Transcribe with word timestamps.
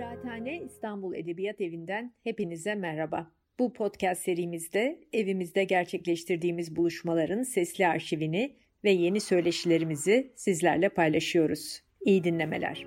Kıraathane 0.00 0.60
İstanbul 0.60 1.14
Edebiyat 1.14 1.60
Evi'nden 1.60 2.14
hepinize 2.24 2.74
merhaba. 2.74 3.30
Bu 3.58 3.72
podcast 3.72 4.22
serimizde 4.22 5.00
evimizde 5.12 5.64
gerçekleştirdiğimiz 5.64 6.76
buluşmaların 6.76 7.42
sesli 7.42 7.86
arşivini 7.86 8.56
ve 8.84 8.90
yeni 8.90 9.20
söyleşilerimizi 9.20 10.32
sizlerle 10.36 10.88
paylaşıyoruz. 10.88 11.82
İyi 12.00 12.24
dinlemeler. 12.24 12.86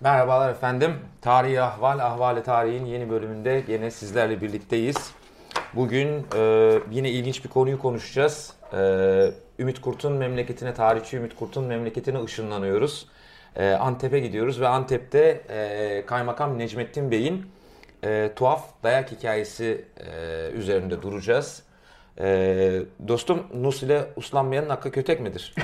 Merhabalar 0.00 0.50
efendim. 0.50 0.90
Tarihi 1.20 1.60
Ahval, 1.60 1.98
Ahvali 1.98 2.42
Tarihin 2.42 2.84
yeni 2.84 3.10
bölümünde 3.10 3.62
yine 3.68 3.90
sizlerle 3.90 4.40
birlikteyiz. 4.40 5.23
Bugün 5.76 6.26
e, 6.36 6.72
yine 6.90 7.10
ilginç 7.10 7.44
bir 7.44 7.48
konuyu 7.48 7.78
konuşacağız. 7.78 8.52
E, 8.72 8.78
Ümit 9.58 9.80
Kurt'un 9.80 10.12
memleketine, 10.12 10.74
tarihçi 10.74 11.16
Ümit 11.16 11.36
Kurt'un 11.36 11.64
memleketine 11.64 12.22
ışınlanıyoruz. 12.24 13.06
E, 13.56 13.70
Antep'e 13.70 14.18
gidiyoruz 14.20 14.60
ve 14.60 14.68
Antep'te 14.68 15.42
e, 15.48 16.06
Kaymakam 16.06 16.58
Necmettin 16.58 17.10
Bey'in 17.10 17.46
e, 18.04 18.30
tuhaf 18.36 18.82
dayak 18.82 19.12
hikayesi 19.12 19.84
e, 19.96 20.50
üzerinde 20.50 21.02
duracağız. 21.02 21.62
Ee, 22.20 22.82
dostum 23.08 23.42
Nus 23.54 23.82
ile 23.82 24.04
uslanmayanın 24.16 24.68
hakkı 24.68 24.90
kötek 24.90 25.20
midir? 25.20 25.54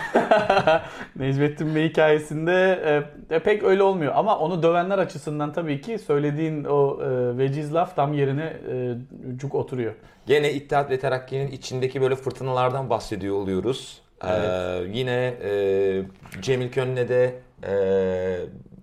Necmettin 1.16 1.74
Bey 1.74 1.88
hikayesinde 1.88 2.82
e, 3.30 3.34
e, 3.34 3.38
pek 3.38 3.62
öyle 3.62 3.82
olmuyor 3.82 4.12
ama 4.16 4.38
onu 4.38 4.62
dövenler 4.62 4.98
açısından 4.98 5.52
tabii 5.52 5.80
ki 5.80 5.98
söylediğin 5.98 6.64
o 6.64 7.02
e, 7.02 7.38
veciz 7.38 7.74
laf 7.74 7.96
tam 7.96 8.12
yerine 8.12 8.52
e, 8.70 8.94
cuk 9.36 9.54
oturuyor. 9.54 9.94
Gene 10.26 10.52
İttihat 10.52 10.90
ve 10.90 10.98
Terakki'nin 10.98 11.48
içindeki 11.48 12.00
böyle 12.00 12.16
fırtınalardan 12.16 12.90
bahsediyor 12.90 13.34
oluyoruz. 13.36 14.02
Ee, 14.24 14.28
evet. 14.28 14.50
Ee, 14.50 14.98
yine 14.98 15.34
e, 15.42 16.02
Cemil 16.42 16.70
Könne'de, 16.70 17.34
e, 17.66 17.74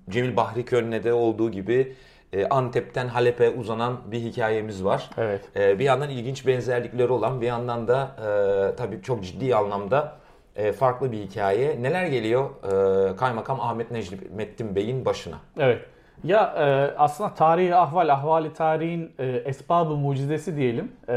Cemil 0.10 0.36
Bahri 0.36 0.66
Könne'de 0.66 1.14
olduğu 1.14 1.52
gibi 1.52 1.96
e, 2.34 2.48
Antep'ten 2.48 3.08
Halep'e 3.08 3.50
uzanan 3.50 3.98
bir 4.12 4.20
hikayemiz 4.20 4.86
var. 4.86 5.10
Evet. 5.18 5.42
E, 5.56 5.80
bir 5.80 5.84
yandan 5.84 6.10
ilginç 6.10 6.48
benzerlikleri 6.48 7.12
olan 7.12 7.42
bir 7.42 7.48
yandan 7.48 7.88
da 7.88 8.16
e, 8.18 8.76
tabii 8.76 9.02
çok 9.02 9.24
ciddi 9.24 9.56
anlamda 9.56 10.18
e, 10.56 10.72
farklı 10.72 11.12
bir 11.12 11.18
hikaye. 11.18 11.84
Neler 11.84 12.06
geliyor 12.06 12.50
e, 12.64 13.16
Kaymakam 13.16 13.62
Ahmet 13.62 13.92
Necmettin 13.92 14.76
Bey'in 14.76 15.06
başına? 15.06 15.36
Evet. 15.60 15.82
Ya 16.24 16.54
e, 16.58 16.98
aslında 16.98 17.34
tarihi 17.34 17.76
ahval, 17.76 18.10
ahvali 18.10 18.54
tarihin 18.54 19.12
e, 19.20 19.26
esbabı 19.26 19.96
mucizesi 19.96 20.56
diyelim 20.56 20.92
e, 21.08 21.14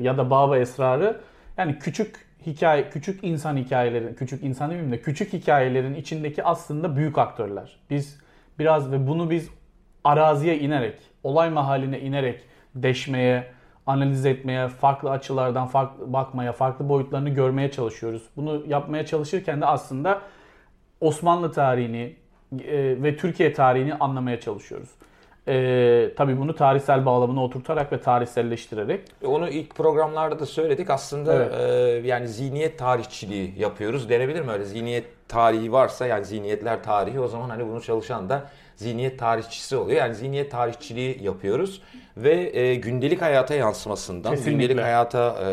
ya 0.00 0.18
da 0.18 0.30
baba 0.30 0.58
esrarı 0.58 1.20
yani 1.56 1.78
küçük 1.78 2.26
hikaye, 2.46 2.90
küçük 2.90 3.24
insan 3.24 3.56
hikayelerin, 3.56 4.14
küçük 4.14 4.42
insan 4.42 4.70
demeyeyim 4.70 4.92
de 4.92 5.00
küçük 5.00 5.32
hikayelerin 5.32 5.94
içindeki 5.94 6.44
aslında 6.44 6.96
büyük 6.96 7.18
aktörler. 7.18 7.76
Biz 7.90 8.20
biraz 8.58 8.92
ve 8.92 9.06
bunu 9.06 9.30
biz 9.30 9.50
araziye 10.04 10.58
inerek, 10.58 10.98
olay 11.22 11.50
mahaline 11.50 12.00
inerek 12.00 12.40
deşmeye, 12.74 13.46
analiz 13.86 14.26
etmeye, 14.26 14.68
farklı 14.68 15.10
açılardan 15.10 15.66
farklı 15.66 16.12
bakmaya, 16.12 16.52
farklı 16.52 16.88
boyutlarını 16.88 17.28
görmeye 17.28 17.70
çalışıyoruz. 17.70 18.22
Bunu 18.36 18.62
yapmaya 18.66 19.06
çalışırken 19.06 19.60
de 19.60 19.66
aslında 19.66 20.22
Osmanlı 21.00 21.52
tarihini 21.52 22.16
e, 22.64 23.02
ve 23.02 23.16
Türkiye 23.16 23.52
tarihini 23.52 23.94
anlamaya 23.94 24.40
çalışıyoruz. 24.40 24.88
E, 25.48 26.10
tabii 26.16 26.38
bunu 26.38 26.54
tarihsel 26.54 27.06
bağlamına 27.06 27.44
oturtarak 27.44 27.92
ve 27.92 28.00
tarihselleştirerek. 28.00 29.00
E, 29.22 29.26
onu 29.26 29.48
ilk 29.48 29.74
programlarda 29.74 30.38
da 30.38 30.46
söyledik. 30.46 30.90
Aslında 30.90 31.34
evet. 31.34 32.04
e, 32.04 32.08
yani 32.08 32.28
zihniyet 32.28 32.78
tarihçiliği 32.78 33.54
yapıyoruz. 33.58 34.08
Denebilir 34.08 34.40
mi 34.40 34.50
öyle? 34.50 34.64
Zihniyet 34.64 35.04
tarihi 35.28 35.72
varsa 35.72 36.06
yani 36.06 36.24
zihniyetler 36.24 36.82
tarihi 36.82 37.20
o 37.20 37.28
zaman 37.28 37.50
hani 37.50 37.66
bunu 37.66 37.82
çalışan 37.82 38.28
da 38.28 38.44
zihniyet 38.76 39.18
tarihçisi 39.18 39.76
oluyor. 39.76 39.98
Yani 39.98 40.14
zihniyet 40.14 40.50
tarihçiliği 40.50 41.22
yapıyoruz 41.22 41.82
ve 42.16 42.58
e, 42.58 42.74
gündelik 42.74 43.22
hayata 43.22 43.54
yansımasından, 43.54 44.30
Kesinlikle. 44.30 44.62
gündelik 44.62 44.84
hayata 44.84 45.36
e, 45.44 45.48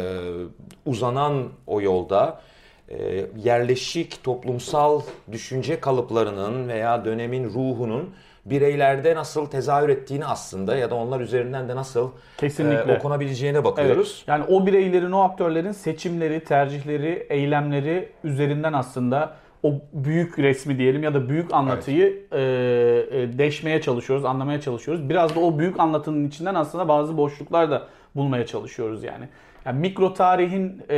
uzanan 0.85 1.49
o 1.67 1.81
yolda 1.81 2.41
e, 2.89 3.25
yerleşik 3.43 4.23
toplumsal 4.23 5.01
düşünce 5.31 5.79
kalıplarının 5.79 6.67
veya 6.67 7.05
dönemin 7.05 7.43
ruhunun 7.43 8.13
bireylerde 8.45 9.15
nasıl 9.15 9.45
tezahür 9.45 9.89
ettiğini 9.89 10.25
aslında 10.25 10.75
ya 10.75 10.89
da 10.89 10.95
onlar 10.95 11.19
üzerinden 11.19 11.69
de 11.69 11.75
nasıl 11.75 12.09
Kesinlikle. 12.37 12.93
E, 12.93 12.97
okunabileceğine 12.97 13.63
bakıyoruz. 13.63 14.15
Evet. 14.17 14.27
Yani 14.27 14.43
o 14.43 14.65
bireylerin, 14.65 15.11
o 15.11 15.19
aktörlerin 15.19 15.71
seçimleri, 15.71 16.43
tercihleri, 16.43 17.27
eylemleri 17.29 18.09
üzerinden 18.23 18.73
aslında 18.73 19.33
o 19.63 19.73
büyük 19.93 20.39
resmi 20.39 20.77
diyelim 20.77 21.03
ya 21.03 21.13
da 21.13 21.29
büyük 21.29 21.53
anlatıyı 21.53 22.23
evet. 22.31 23.33
e, 23.33 23.37
deşmeye 23.37 23.81
çalışıyoruz, 23.81 24.25
anlamaya 24.25 24.61
çalışıyoruz. 24.61 25.09
Biraz 25.09 25.35
da 25.35 25.39
o 25.39 25.59
büyük 25.59 25.79
anlatının 25.79 26.27
içinden 26.27 26.55
aslında 26.55 26.87
bazı 26.87 27.17
boşluklar 27.17 27.71
da 27.71 27.87
bulmaya 28.15 28.45
çalışıyoruz 28.45 29.03
yani. 29.03 29.27
Yani 29.65 29.79
mikro 29.79 30.13
tarihin 30.13 30.81
e, 30.89 30.97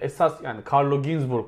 esas 0.00 0.42
yani 0.44 0.60
Carlo 0.72 1.02
Ginzburg 1.02 1.46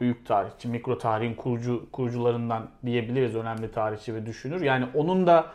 büyük 0.00 0.26
tarihçi, 0.26 0.68
mikro 0.68 0.98
tarihin 0.98 1.34
kurucu 1.34 1.86
kurucularından 1.92 2.68
diyebiliriz 2.86 3.34
önemli 3.34 3.72
tarihçi 3.72 4.14
ve 4.14 4.26
düşünür. 4.26 4.60
Yani 4.60 4.86
onun 4.94 5.26
da 5.26 5.46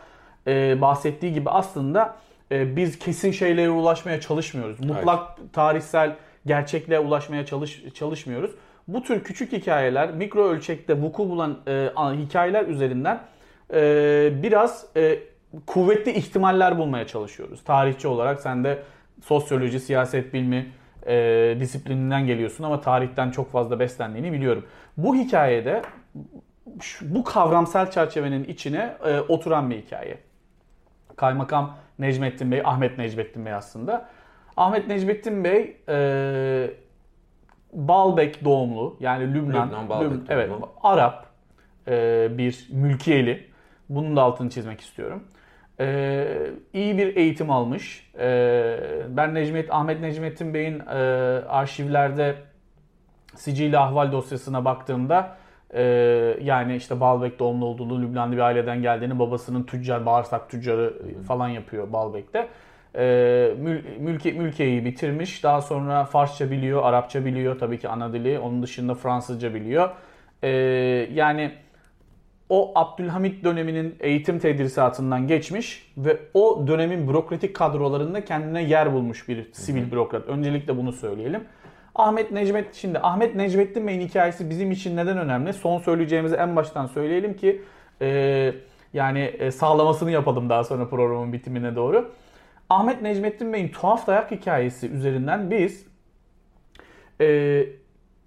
e, 0.46 0.80
bahsettiği 0.80 1.32
gibi 1.32 1.50
aslında 1.50 2.16
e, 2.52 2.76
biz 2.76 2.98
kesin 2.98 3.30
şeylere 3.30 3.70
ulaşmaya 3.70 4.20
çalışmıyoruz. 4.20 4.80
Mutlak 4.80 5.38
evet. 5.40 5.52
tarihsel 5.52 6.16
gerçekliğe 6.46 7.00
ulaşmaya 7.00 7.46
çalış 7.46 7.84
çalışmıyoruz 7.94 8.50
bu 8.88 9.02
tür 9.02 9.24
küçük 9.24 9.52
hikayeler, 9.52 10.14
mikro 10.14 10.48
ölçekte 10.48 11.02
vuku 11.02 11.30
bulan 11.30 11.58
e, 11.66 11.90
hikayeler 11.96 12.66
üzerinden 12.66 13.20
e, 13.74 14.42
biraz 14.42 14.86
e, 14.96 15.18
kuvvetli 15.66 16.12
ihtimaller 16.12 16.78
bulmaya 16.78 17.06
çalışıyoruz. 17.06 17.64
Tarihçi 17.64 18.08
olarak 18.08 18.40
sen 18.40 18.64
de 18.64 18.82
sosyoloji, 19.24 19.80
siyaset 19.80 20.34
bilimi 20.34 20.72
e, 21.06 21.56
disiplininden 21.60 22.26
geliyorsun 22.26 22.64
ama 22.64 22.80
tarihten 22.80 23.30
çok 23.30 23.52
fazla 23.52 23.80
beslendiğini 23.80 24.32
biliyorum. 24.32 24.66
Bu 24.96 25.16
hikayede 25.16 25.82
bu 27.00 27.24
kavramsal 27.24 27.90
çerçevenin 27.90 28.44
içine 28.44 28.96
e, 29.04 29.20
oturan 29.20 29.70
bir 29.70 29.76
hikaye. 29.76 30.18
Kaymakam 31.16 31.76
Necmettin 31.98 32.50
Bey, 32.50 32.62
Ahmet 32.64 32.98
Necmettin 32.98 33.46
Bey 33.46 33.52
aslında. 33.52 34.08
Ahmet 34.56 34.88
Necmettin 34.88 35.44
Bey 35.44 35.76
e, 35.88 36.70
Baalbek 37.72 38.44
doğumlu 38.44 38.96
yani 39.00 39.34
Lübnan, 39.34 39.68
Lübnan 39.68 39.88
Baalbek 39.88 40.10
Lübnan, 40.10 40.26
evet 40.28 40.50
Arap 40.82 41.26
e, 41.88 42.28
bir 42.38 42.68
mülkiyeli. 42.70 43.52
Bunun 43.88 44.16
da 44.16 44.22
altını 44.22 44.50
çizmek 44.50 44.80
istiyorum. 44.80 45.24
E, 45.82 46.26
iyi 46.72 46.98
bir 46.98 47.16
eğitim 47.16 47.50
almış. 47.50 48.10
E, 48.18 48.78
ben 49.08 49.34
Necmet 49.34 49.74
Ahmet 49.74 50.00
Necmettin 50.00 50.54
Bey'in 50.54 50.80
e, 50.80 50.92
arşivlerde 51.48 52.34
sicili 53.34 53.78
ahval 53.78 54.12
dosyasına 54.12 54.64
baktığımda 54.64 55.36
e, 55.74 55.82
yani 56.42 56.76
işte 56.76 57.00
Baalbek 57.00 57.38
doğumlu 57.38 57.64
olduğunu, 57.64 58.02
Lübnanlı 58.02 58.36
bir 58.36 58.40
aileden 58.40 58.82
geldiğini, 58.82 59.18
babasının 59.18 59.62
tüccar, 59.62 60.06
bağırsak 60.06 60.50
tüccarı 60.50 60.94
falan 61.26 61.48
yapıyor 61.48 61.92
Baalbek'te 61.92 62.48
e, 62.96 63.54
mül, 63.58 63.82
mülke, 63.98 64.32
mülkeyi 64.32 64.84
bitirmiş. 64.84 65.44
Daha 65.44 65.60
sonra 65.60 66.04
Farsça 66.04 66.50
biliyor, 66.50 66.82
Arapça 66.84 67.24
biliyor 67.24 67.58
tabii 67.58 67.78
ki 67.78 67.88
ana 67.88 68.12
dili. 68.12 68.38
Onun 68.38 68.62
dışında 68.62 68.94
Fransızca 68.94 69.54
biliyor. 69.54 69.90
E, 70.42 70.48
yani 71.12 71.52
o 72.48 72.72
Abdülhamit 72.74 73.44
döneminin 73.44 73.96
eğitim 74.00 74.38
tedrisatından 74.38 75.26
geçmiş 75.26 75.92
ve 75.96 76.18
o 76.34 76.64
dönemin 76.66 77.08
bürokratik 77.08 77.56
kadrolarında 77.56 78.24
kendine 78.24 78.62
yer 78.62 78.92
bulmuş 78.92 79.28
bir 79.28 79.52
sivil 79.52 79.92
bürokrat. 79.92 80.28
Öncelikle 80.28 80.76
bunu 80.76 80.92
söyleyelim. 80.92 81.44
Ahmet 81.94 82.30
Necmet 82.30 82.74
şimdi 82.74 82.98
Ahmet 82.98 83.34
Necmettin 83.34 83.86
Bey'in 83.86 84.00
hikayesi 84.00 84.50
bizim 84.50 84.70
için 84.70 84.96
neden 84.96 85.18
önemli? 85.18 85.52
Son 85.52 85.78
söyleyeceğimizi 85.78 86.34
en 86.34 86.56
baştan 86.56 86.86
söyleyelim 86.86 87.36
ki 87.36 87.62
e, 88.00 88.52
yani 88.92 89.20
e, 89.20 89.50
sağlamasını 89.50 90.10
yapalım 90.10 90.48
daha 90.48 90.64
sonra 90.64 90.88
programın 90.88 91.32
bitimine 91.32 91.76
doğru. 91.76 92.12
Ahmet 92.70 93.02
Necmettin 93.02 93.52
Bey'in 93.52 93.68
tuhaf 93.68 94.06
dayak 94.06 94.30
hikayesi 94.30 94.88
üzerinden 94.88 95.50
biz 95.50 95.86
e, 97.20 97.66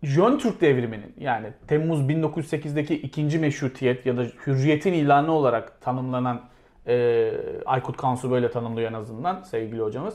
Jön 0.04 0.38
Türk 0.38 0.62
devriminin 0.62 1.14
yani 1.20 1.48
Temmuz 1.68 2.02
1908'deki 2.02 2.96
ikinci 2.96 3.40
meşrutiyet 3.40 4.06
ya 4.06 4.18
da 4.18 4.24
hürriyetin 4.48 4.94
ilanı 4.94 5.32
olarak 5.32 5.82
tanımlanan 5.82 6.42
e, 6.88 7.32
Aykut 7.66 7.98
Kansu 7.98 8.32
böyle 8.32 8.52
tanımlıyor 8.52 8.90
en 8.90 8.96
azından 8.96 9.42
sevgili 9.42 9.82
hocamız. 9.82 10.14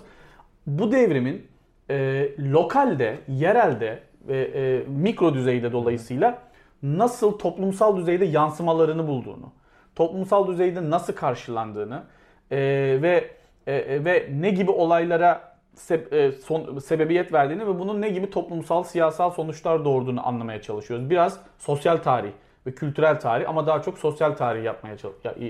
Bu 0.66 0.92
devrimin 0.92 1.46
e, 1.90 2.28
lokalde, 2.38 3.18
yerelde 3.28 4.02
ve 4.28 4.50
e, 4.54 4.82
mikro 4.88 5.34
düzeyde 5.34 5.72
dolayısıyla 5.72 6.38
nasıl 6.82 7.38
toplumsal 7.38 7.96
düzeyde 7.96 8.24
yansımalarını 8.24 9.06
bulduğunu, 9.06 9.52
toplumsal 9.94 10.46
düzeyde 10.46 10.90
nasıl 10.90 11.12
karşılandığını 11.12 12.02
e, 12.50 12.58
ve 13.02 13.30
e, 13.66 13.74
e, 13.74 14.04
ve 14.04 14.28
ne 14.32 14.50
gibi 14.50 14.70
olaylara 14.70 15.49
se- 15.88 16.16
e, 16.16 16.32
son, 16.32 16.78
sebebiyet 16.78 17.32
verdiğini 17.32 17.66
ve 17.66 17.78
bunun 17.78 18.00
ne 18.00 18.08
gibi 18.08 18.30
toplumsal, 18.30 18.82
siyasal 18.82 19.30
sonuçlar 19.30 19.84
doğurduğunu 19.84 20.26
anlamaya 20.26 20.62
çalışıyoruz. 20.62 21.10
Biraz 21.10 21.40
sosyal 21.58 21.96
tarih 21.96 22.30
ve 22.66 22.74
kültürel 22.74 23.20
tarih 23.20 23.48
ama 23.48 23.66
daha 23.66 23.82
çok 23.82 23.98
sosyal 23.98 24.32
tarih 24.32 24.64
yapmaya 24.64 24.96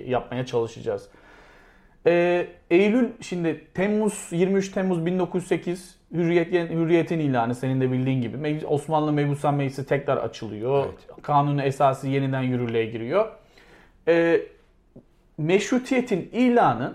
yapmaya 0.07 0.47
çalışacağız. 0.47 1.09
Ee, 2.07 2.47
Eylül 2.71 3.09
şimdi 3.21 3.67
Temmuz 3.75 4.29
23 4.31 4.71
Temmuz 4.71 5.07
1908 5.07 6.01
Hürriyet, 6.13 6.53
Hürriyet'in 6.53 7.19
ilanı 7.19 7.55
senin 7.55 7.81
de 7.81 7.93
bildiğin 7.93 8.23
gibi. 8.23 8.67
Osmanlı 8.67 9.13
Mebusan 9.13 9.55
Meclisi 9.55 9.87
tekrar 9.87 10.17
açılıyor. 10.17 10.85
Evet. 10.87 11.23
Kanunu 11.23 11.63
esası 11.63 12.09
yeniden 12.09 12.43
yürürlüğe 12.43 12.87
giriyor. 12.87 13.29
Ee, 14.09 14.41
meşrutiyetin 15.39 16.31
ilanı 16.33 16.95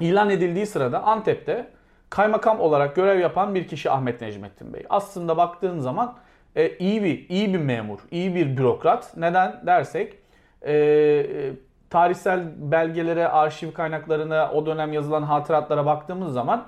ilan 0.00 0.30
edildiği 0.30 0.66
sırada 0.66 1.02
Antep'te 1.02 1.66
kaymakam 2.10 2.60
olarak 2.60 2.96
görev 2.96 3.20
yapan 3.20 3.54
bir 3.54 3.68
kişi 3.68 3.90
Ahmet 3.90 4.20
Necmettin 4.20 4.72
Bey. 4.74 4.82
Aslında 4.90 5.36
baktığın 5.36 5.78
zaman 5.78 6.14
e, 6.56 6.76
iyi 6.78 7.02
bir 7.02 7.28
iyi 7.28 7.54
bir 7.54 7.58
memur, 7.58 7.98
iyi 8.10 8.34
bir 8.34 8.56
bürokrat. 8.56 9.16
Neden 9.16 9.62
dersek 9.66 10.14
e, 10.62 10.72
e, 10.72 11.52
tarihsel 11.90 12.40
belgelere, 12.56 13.28
arşiv 13.28 13.72
kaynaklarına, 13.72 14.50
o 14.52 14.66
dönem 14.66 14.92
yazılan 14.92 15.22
hatıratlara 15.22 15.86
baktığımız 15.86 16.32
zaman 16.32 16.66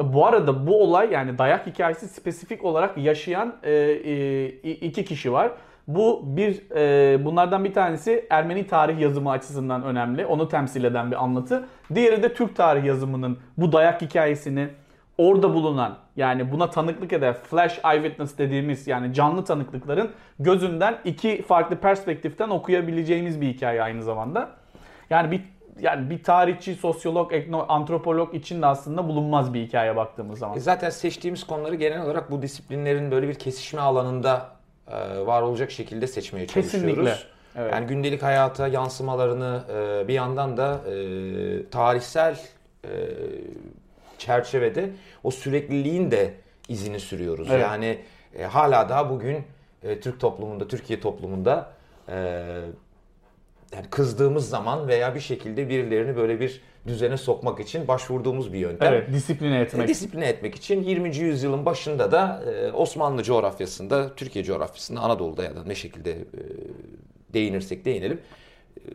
e, 0.00 0.12
bu 0.12 0.26
arada 0.26 0.66
bu 0.66 0.82
olay 0.82 1.12
yani 1.12 1.38
dayak 1.38 1.66
hikayesi 1.66 2.08
spesifik 2.08 2.64
olarak 2.64 2.98
yaşayan 2.98 3.56
e, 3.62 3.72
e, 3.72 4.46
iki 4.70 5.04
kişi 5.04 5.32
var. 5.32 5.50
Bu 5.88 6.22
bir 6.24 6.70
e, 6.76 7.24
bunlardan 7.24 7.64
bir 7.64 7.72
tanesi 7.72 8.26
Ermeni 8.30 8.66
tarih 8.66 9.00
yazımı 9.00 9.30
açısından 9.30 9.82
önemli. 9.82 10.26
Onu 10.26 10.48
temsil 10.48 10.84
eden 10.84 11.10
bir 11.10 11.24
anlatı. 11.24 11.68
Diğeri 11.94 12.22
de 12.22 12.34
Türk 12.34 12.56
tarih 12.56 12.84
yazımının 12.84 13.38
bu 13.56 13.72
dayak 13.72 14.02
hikayesini 14.02 14.68
orada 15.18 15.54
bulunan 15.54 15.98
yani 16.16 16.52
buna 16.52 16.70
tanıklık 16.70 17.12
eden 17.12 17.34
flash 17.34 17.80
eyewitness 17.92 18.38
dediğimiz 18.38 18.86
yani 18.86 19.14
canlı 19.14 19.44
tanıklıkların 19.44 20.10
gözünden 20.38 20.98
iki 21.04 21.42
farklı 21.42 21.76
perspektiften 21.76 22.48
okuyabileceğimiz 22.48 23.40
bir 23.40 23.46
hikaye 23.46 23.82
aynı 23.82 24.02
zamanda. 24.02 24.50
Yani 25.10 25.30
bir 25.30 25.42
yani 25.80 26.10
bir 26.10 26.22
tarihçi, 26.22 26.74
sosyolog, 26.74 27.32
etno, 27.32 27.66
antropolog 27.68 28.34
için 28.34 28.62
de 28.62 28.66
aslında 28.66 29.08
bulunmaz 29.08 29.54
bir 29.54 29.66
hikaye 29.66 29.96
baktığımız 29.96 30.38
zaman. 30.38 30.56
E 30.56 30.60
zaten 30.60 30.90
seçtiğimiz 30.90 31.46
konuları 31.46 31.74
genel 31.74 32.02
olarak 32.02 32.30
bu 32.30 32.42
disiplinlerin 32.42 33.10
böyle 33.10 33.28
bir 33.28 33.34
kesişme 33.34 33.80
alanında 33.80 34.57
var 35.26 35.42
olacak 35.42 35.70
şekilde 35.70 36.06
seçmeye 36.06 36.46
çalışıyoruz. 36.46 36.94
Kesinlikle. 36.94 37.16
Evet. 37.56 37.72
Yani 37.72 37.86
gündelik 37.86 38.22
hayata 38.22 38.68
yansımalarını 38.68 39.62
e, 39.72 40.08
bir 40.08 40.14
yandan 40.14 40.56
da 40.56 40.80
tarihsel 41.70 42.40
çerçevede 44.18 44.90
o 45.24 45.30
sürekliliğin 45.30 46.10
de 46.10 46.34
izini 46.68 47.00
sürüyoruz. 47.00 47.48
Evet. 47.50 47.62
Yani 47.62 47.98
hala 48.48 48.88
daha 48.88 49.10
bugün 49.10 49.44
Türk 50.00 50.20
toplumunda, 50.20 50.68
Türkiye 50.68 51.00
toplumunda 51.00 51.70
yani 53.72 53.86
kızdığımız 53.90 54.48
zaman 54.48 54.88
veya 54.88 55.14
bir 55.14 55.20
şekilde 55.20 55.68
birilerini 55.68 56.16
böyle 56.16 56.40
bir 56.40 56.60
düzene 56.88 57.16
sokmak 57.16 57.60
için 57.60 57.88
başvurduğumuz 57.88 58.52
bir 58.52 58.58
yöntem. 58.58 58.92
Evet, 58.92 59.12
disipline 59.12 59.60
etmek. 59.60 59.84
E, 59.84 59.88
disipline 59.88 60.26
etmek 60.26 60.54
için 60.54 60.82
20. 60.82 61.16
yüzyılın 61.16 61.66
başında 61.66 62.12
da 62.12 62.42
e, 62.52 62.72
Osmanlı 62.72 63.22
coğrafyasında, 63.22 64.14
Türkiye 64.14 64.44
coğrafyasında, 64.44 65.00
Anadolu'da 65.00 65.44
ya 65.44 65.56
da 65.56 65.64
ne 65.64 65.74
şekilde 65.74 66.12
e, 66.12 66.18
değinirsek 67.34 67.84
değinelim, 67.84 68.20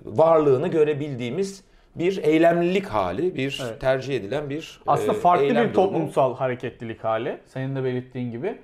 varlığını 0.06 0.68
görebildiğimiz 0.68 1.64
bir 1.96 2.18
eylemlilik 2.24 2.86
hali, 2.86 3.36
bir 3.36 3.62
evet. 3.68 3.82
tercih 3.82 4.16
edilen 4.16 4.50
bir 4.50 4.82
Aslında 4.88 5.14
farklı 5.14 5.50
bir 5.50 5.56
durumu. 5.56 5.74
toplumsal 5.74 6.36
hareketlilik 6.36 7.04
hali, 7.04 7.38
senin 7.46 7.76
de 7.76 7.84
belirttiğin 7.84 8.32
gibi. 8.32 8.58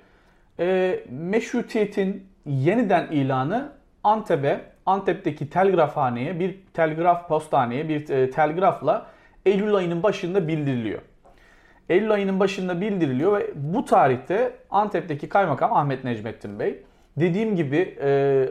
E, 0.60 1.00
meşrutiyetin 1.10 2.26
yeniden 2.46 3.06
ilanı 3.10 3.72
Antep'e 4.04 4.60
Antep'teki 4.86 5.50
telgrafhaneye 5.50 6.40
bir 6.40 6.58
telgraf 6.74 7.28
postaneye 7.28 7.88
bir 7.88 8.06
telgrafla 8.32 9.06
Eylül 9.46 9.74
ayının 9.74 10.02
başında 10.02 10.48
bildiriliyor. 10.48 11.00
Eylül 11.88 12.10
ayının 12.10 12.40
başında 12.40 12.80
bildiriliyor 12.80 13.38
ve 13.38 13.50
bu 13.54 13.84
tarihte 13.84 14.52
Antep'teki 14.70 15.28
kaymakam 15.28 15.72
Ahmet 15.72 16.04
Necmettin 16.04 16.58
Bey 16.58 16.82
dediğim 17.16 17.56
gibi 17.56 17.76
e, 17.76 18.08
e, 18.08 18.48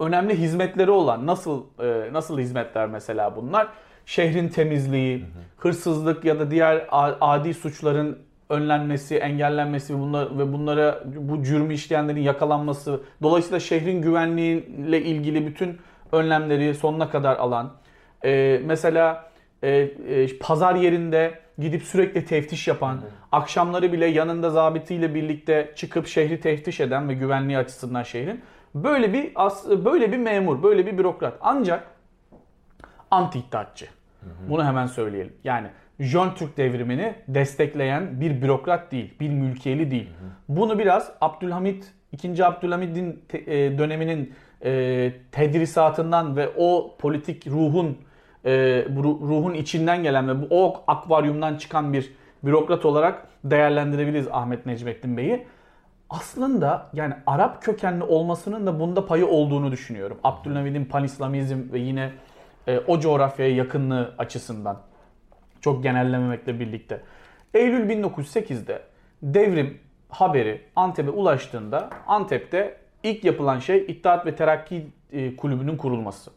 önemli 0.00 0.38
hizmetleri 0.38 0.90
olan 0.90 1.26
nasıl 1.26 1.64
e, 1.80 2.12
nasıl 2.12 2.38
hizmetler 2.38 2.88
mesela 2.88 3.36
bunlar? 3.36 3.68
Şehrin 4.06 4.48
temizliği, 4.48 5.18
hı 5.18 5.22
hı. 5.22 5.28
hırsızlık 5.56 6.24
ya 6.24 6.40
da 6.40 6.50
diğer 6.50 6.86
adi 7.20 7.54
suçların 7.54 8.18
önlenmesi, 8.50 9.16
engellenmesi 9.16 9.98
bunlar 9.98 10.38
ve 10.38 10.52
bunlara 10.52 11.04
bu 11.16 11.42
cürmü 11.42 11.74
işleyenlerin 11.74 12.20
yakalanması, 12.20 13.00
dolayısıyla 13.22 13.60
şehrin 13.60 14.02
güvenliğiyle 14.02 15.02
ilgili 15.02 15.46
bütün 15.46 15.78
önlemleri 16.12 16.74
sonuna 16.74 17.10
kadar 17.10 17.36
alan, 17.36 17.72
e, 18.24 18.60
mesela 18.64 19.31
e, 19.62 19.70
e, 19.70 20.38
pazar 20.38 20.74
yerinde 20.74 21.38
gidip 21.58 21.82
sürekli 21.82 22.24
teftiş 22.24 22.68
yapan, 22.68 22.98
evet. 23.02 23.12
akşamları 23.32 23.92
bile 23.92 24.06
yanında 24.06 24.50
zabitiyle 24.50 25.14
birlikte 25.14 25.72
çıkıp 25.76 26.06
şehri 26.06 26.40
teftiş 26.40 26.80
eden 26.80 27.08
ve 27.08 27.14
güvenliği 27.14 27.58
açısından 27.58 28.02
şehrin 28.02 28.40
böyle 28.74 29.12
bir 29.12 29.34
böyle 29.84 30.12
bir 30.12 30.18
memur, 30.18 30.62
böyle 30.62 30.86
bir 30.86 30.98
bürokrat. 30.98 31.34
Ancak 31.40 31.86
anti 33.10 33.38
iddiatçı. 33.38 33.86
Bunu 34.48 34.64
hemen 34.64 34.86
söyleyelim. 34.86 35.32
Yani 35.44 35.68
Jön 36.00 36.30
Türk 36.34 36.56
devrimini 36.56 37.14
destekleyen 37.28 38.20
bir 38.20 38.42
bürokrat 38.42 38.92
değil, 38.92 39.14
bir 39.20 39.30
mülkiyeli 39.30 39.90
değil. 39.90 40.06
Hı 40.06 40.24
hı. 40.24 40.58
Bunu 40.58 40.78
biraz 40.78 41.12
Abdülhamit, 41.20 41.92
2. 42.12 42.44
Abdülhamid'in 42.44 43.24
e, 43.32 43.78
döneminin 43.78 44.34
e, 44.64 45.12
tedrisatından 45.32 46.36
ve 46.36 46.48
o 46.56 46.96
politik 46.98 47.46
ruhun 47.46 47.98
e, 48.44 48.52
ruhun 49.28 49.54
içinden 49.54 50.02
gelen 50.02 50.28
ve 50.28 50.42
bu 50.42 50.46
o 50.50 50.84
akvaryumdan 50.86 51.56
çıkan 51.56 51.92
bir 51.92 52.12
bürokrat 52.44 52.84
olarak 52.84 53.26
değerlendirebiliriz 53.44 54.28
Ahmet 54.28 54.66
Necmettin 54.66 55.16
Bey'i. 55.16 55.46
Aslında 56.10 56.90
yani 56.92 57.14
Arap 57.26 57.62
kökenli 57.62 58.04
olmasının 58.04 58.66
da 58.66 58.80
bunda 58.80 59.06
payı 59.06 59.26
olduğunu 59.26 59.72
düşünüyorum. 59.72 60.18
Abdülhamid'in 60.24 60.84
panislamizm 60.84 61.72
ve 61.72 61.78
yine 61.78 62.12
o 62.86 63.00
coğrafyaya 63.00 63.54
yakınlığı 63.54 64.14
açısından. 64.18 64.78
Çok 65.60 65.82
genellememekle 65.82 66.60
birlikte. 66.60 67.00
Eylül 67.54 67.90
1908'de 67.90 68.82
devrim 69.22 69.78
haberi 70.08 70.60
Antep'e 70.76 71.10
ulaştığında 71.10 71.90
Antep'te 72.06 72.76
ilk 73.02 73.24
yapılan 73.24 73.58
şey 73.58 73.78
İttihat 73.88 74.26
ve 74.26 74.36
Terakki 74.36 74.86
e, 75.12 75.36
Kulübü'nün 75.36 75.76
kurulması. 75.76 76.30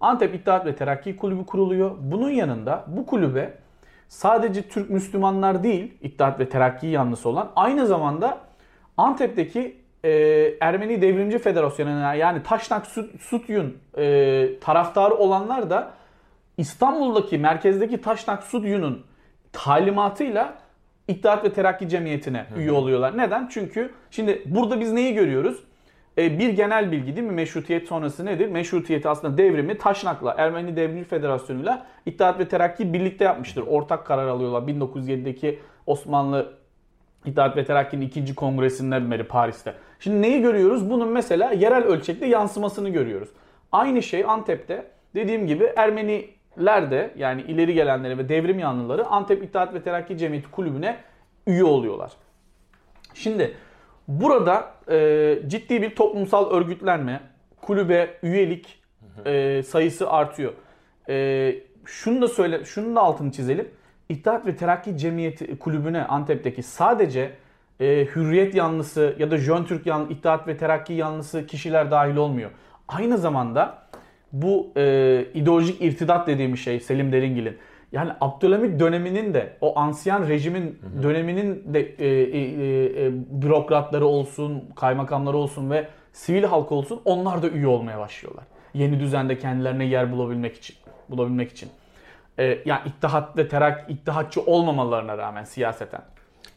Antep 0.00 0.34
İttihat 0.34 0.66
ve 0.66 0.76
Terakki 0.76 1.16
Kulübü 1.16 1.46
kuruluyor. 1.46 1.90
Bunun 2.00 2.30
yanında 2.30 2.84
bu 2.86 3.06
kulübe 3.06 3.54
sadece 4.08 4.62
Türk 4.62 4.90
Müslümanlar 4.90 5.62
değil, 5.62 5.94
İttihat 6.00 6.40
ve 6.40 6.48
Terakki 6.48 6.86
yanlısı 6.86 7.28
olan 7.28 7.50
aynı 7.56 7.86
zamanda 7.86 8.38
Antep'teki 8.96 9.76
e, 10.04 10.10
Ermeni 10.60 11.02
Devrimci 11.02 11.38
Federasyonu'na 11.38 12.14
yani 12.14 12.42
Taşnak 12.42 12.86
Sutyun 13.20 13.76
e, 13.98 14.58
taraftarı 14.60 15.14
olanlar 15.14 15.70
da 15.70 15.90
İstanbul'daki 16.56 17.38
merkezdeki 17.38 18.00
Taşnak 18.00 18.42
Sudyu'nun 18.42 19.04
talimatıyla 19.52 20.54
İttihat 21.08 21.44
ve 21.44 21.52
Terakki 21.52 21.88
Cemiyeti'ne 21.88 22.46
üye 22.56 22.72
oluyorlar. 22.72 23.18
Neden? 23.18 23.48
Çünkü 23.52 23.92
şimdi 24.10 24.42
burada 24.46 24.80
biz 24.80 24.92
neyi 24.92 25.14
görüyoruz? 25.14 25.64
Ee, 26.18 26.38
bir 26.38 26.48
genel 26.48 26.92
bilgi 26.92 27.16
değil 27.16 27.26
mi? 27.26 27.32
Meşrutiyet 27.32 27.88
sonrası 27.88 28.26
nedir? 28.26 28.48
Meşrutiyeti 28.48 29.08
aslında 29.08 29.38
devrimi 29.38 29.78
Taşnak'la, 29.78 30.34
Ermeni 30.38 30.76
Devrimci 30.76 31.04
Federasyonu'yla 31.04 31.86
İttihat 32.06 32.38
ve 32.38 32.48
Terakki 32.48 32.92
birlikte 32.92 33.24
yapmıştır. 33.24 33.64
Ortak 33.66 34.06
karar 34.06 34.26
alıyorlar 34.26 34.62
1907'deki 34.62 35.58
Osmanlı 35.86 36.52
İttihat 37.24 37.56
ve 37.56 37.64
Terakki'nin 37.64 38.06
ikinci 38.06 38.34
kongresinden 38.34 39.10
beri 39.10 39.24
Paris'te. 39.24 39.74
Şimdi 40.00 40.22
neyi 40.22 40.42
görüyoruz? 40.42 40.90
Bunun 40.90 41.08
mesela 41.08 41.52
yerel 41.52 41.84
ölçekte 41.84 42.26
yansımasını 42.26 42.88
görüyoruz. 42.88 43.28
Aynı 43.72 44.02
şey 44.02 44.24
Antep'te 44.24 44.86
dediğim 45.14 45.46
gibi 45.46 45.72
Ermeni 45.76 46.30
ler 46.64 46.90
de 46.90 47.10
yani 47.16 47.42
ileri 47.42 47.74
gelenleri 47.74 48.18
ve 48.18 48.28
devrim 48.28 48.58
yanlıları 48.58 49.06
Antep 49.06 49.44
İttihat 49.44 49.74
ve 49.74 49.82
Terakki 49.82 50.18
Cemiyeti 50.18 50.50
Kulübü'ne 50.50 50.96
üye 51.46 51.64
oluyorlar. 51.64 52.12
Şimdi 53.14 53.54
burada 54.08 54.72
e, 54.90 55.38
ciddi 55.46 55.82
bir 55.82 55.96
toplumsal 55.96 56.50
örgütlenme, 56.50 57.20
kulübe 57.60 58.10
üyelik 58.22 58.82
e, 59.24 59.62
sayısı 59.62 60.10
artıyor. 60.10 60.52
E, 61.08 61.54
şunu 61.84 62.22
da 62.22 62.28
söyle, 62.28 62.64
şunu 62.64 62.96
da 62.96 63.00
altını 63.00 63.32
çizelim. 63.32 63.68
İttihat 64.08 64.46
ve 64.46 64.56
Terakki 64.56 64.98
Cemiyeti 64.98 65.58
Kulübü'ne 65.58 66.04
Antep'teki 66.04 66.62
sadece 66.62 67.32
e, 67.80 67.86
hürriyet 67.86 68.54
yanlısı 68.54 69.16
ya 69.18 69.30
da 69.30 69.36
Jön 69.36 69.64
Türk 69.64 69.86
yanlısı, 69.86 70.12
İttihat 70.12 70.48
ve 70.48 70.56
Terakki 70.56 70.92
yanlısı 70.92 71.46
kişiler 71.46 71.90
dahil 71.90 72.16
olmuyor. 72.16 72.50
Aynı 72.88 73.18
zamanda 73.18 73.88
bu 74.32 74.72
e, 74.76 75.24
ideolojik 75.34 75.82
irtidat 75.82 76.26
dediğimiz 76.26 76.60
şey 76.60 76.80
Selim 76.80 77.12
Deringil'in 77.12 77.56
Yani 77.92 78.12
Abdülhamit 78.20 78.80
döneminin 78.80 79.34
de 79.34 79.56
o 79.60 79.78
ansiyan 79.78 80.28
rejimin 80.28 80.78
hı 80.82 80.98
hı. 80.98 81.02
döneminin 81.02 81.74
de 81.74 81.80
e, 81.80 82.06
e, 82.06 83.06
e, 83.06 83.12
bürokratları 83.42 84.06
olsun, 84.06 84.64
kaymakamları 84.76 85.36
olsun 85.36 85.70
ve 85.70 85.88
sivil 86.12 86.44
halk 86.44 86.72
olsun 86.72 87.00
onlar 87.04 87.42
da 87.42 87.48
üye 87.48 87.66
olmaya 87.66 87.98
başlıyorlar. 87.98 88.44
Yeni 88.74 89.00
düzende 89.00 89.38
kendilerine 89.38 89.84
yer 89.84 90.12
bulabilmek 90.12 90.56
için. 90.56 90.76
Bulabilmek 91.08 91.52
için. 91.52 91.68
E, 92.38 92.58
yani 92.64 92.80
ittihat 92.86 93.36
ve 93.36 93.48
terak 93.48 93.90
ittihatçı 93.90 94.40
olmamalarına 94.42 95.18
rağmen 95.18 95.44
siyaseten. 95.44 96.02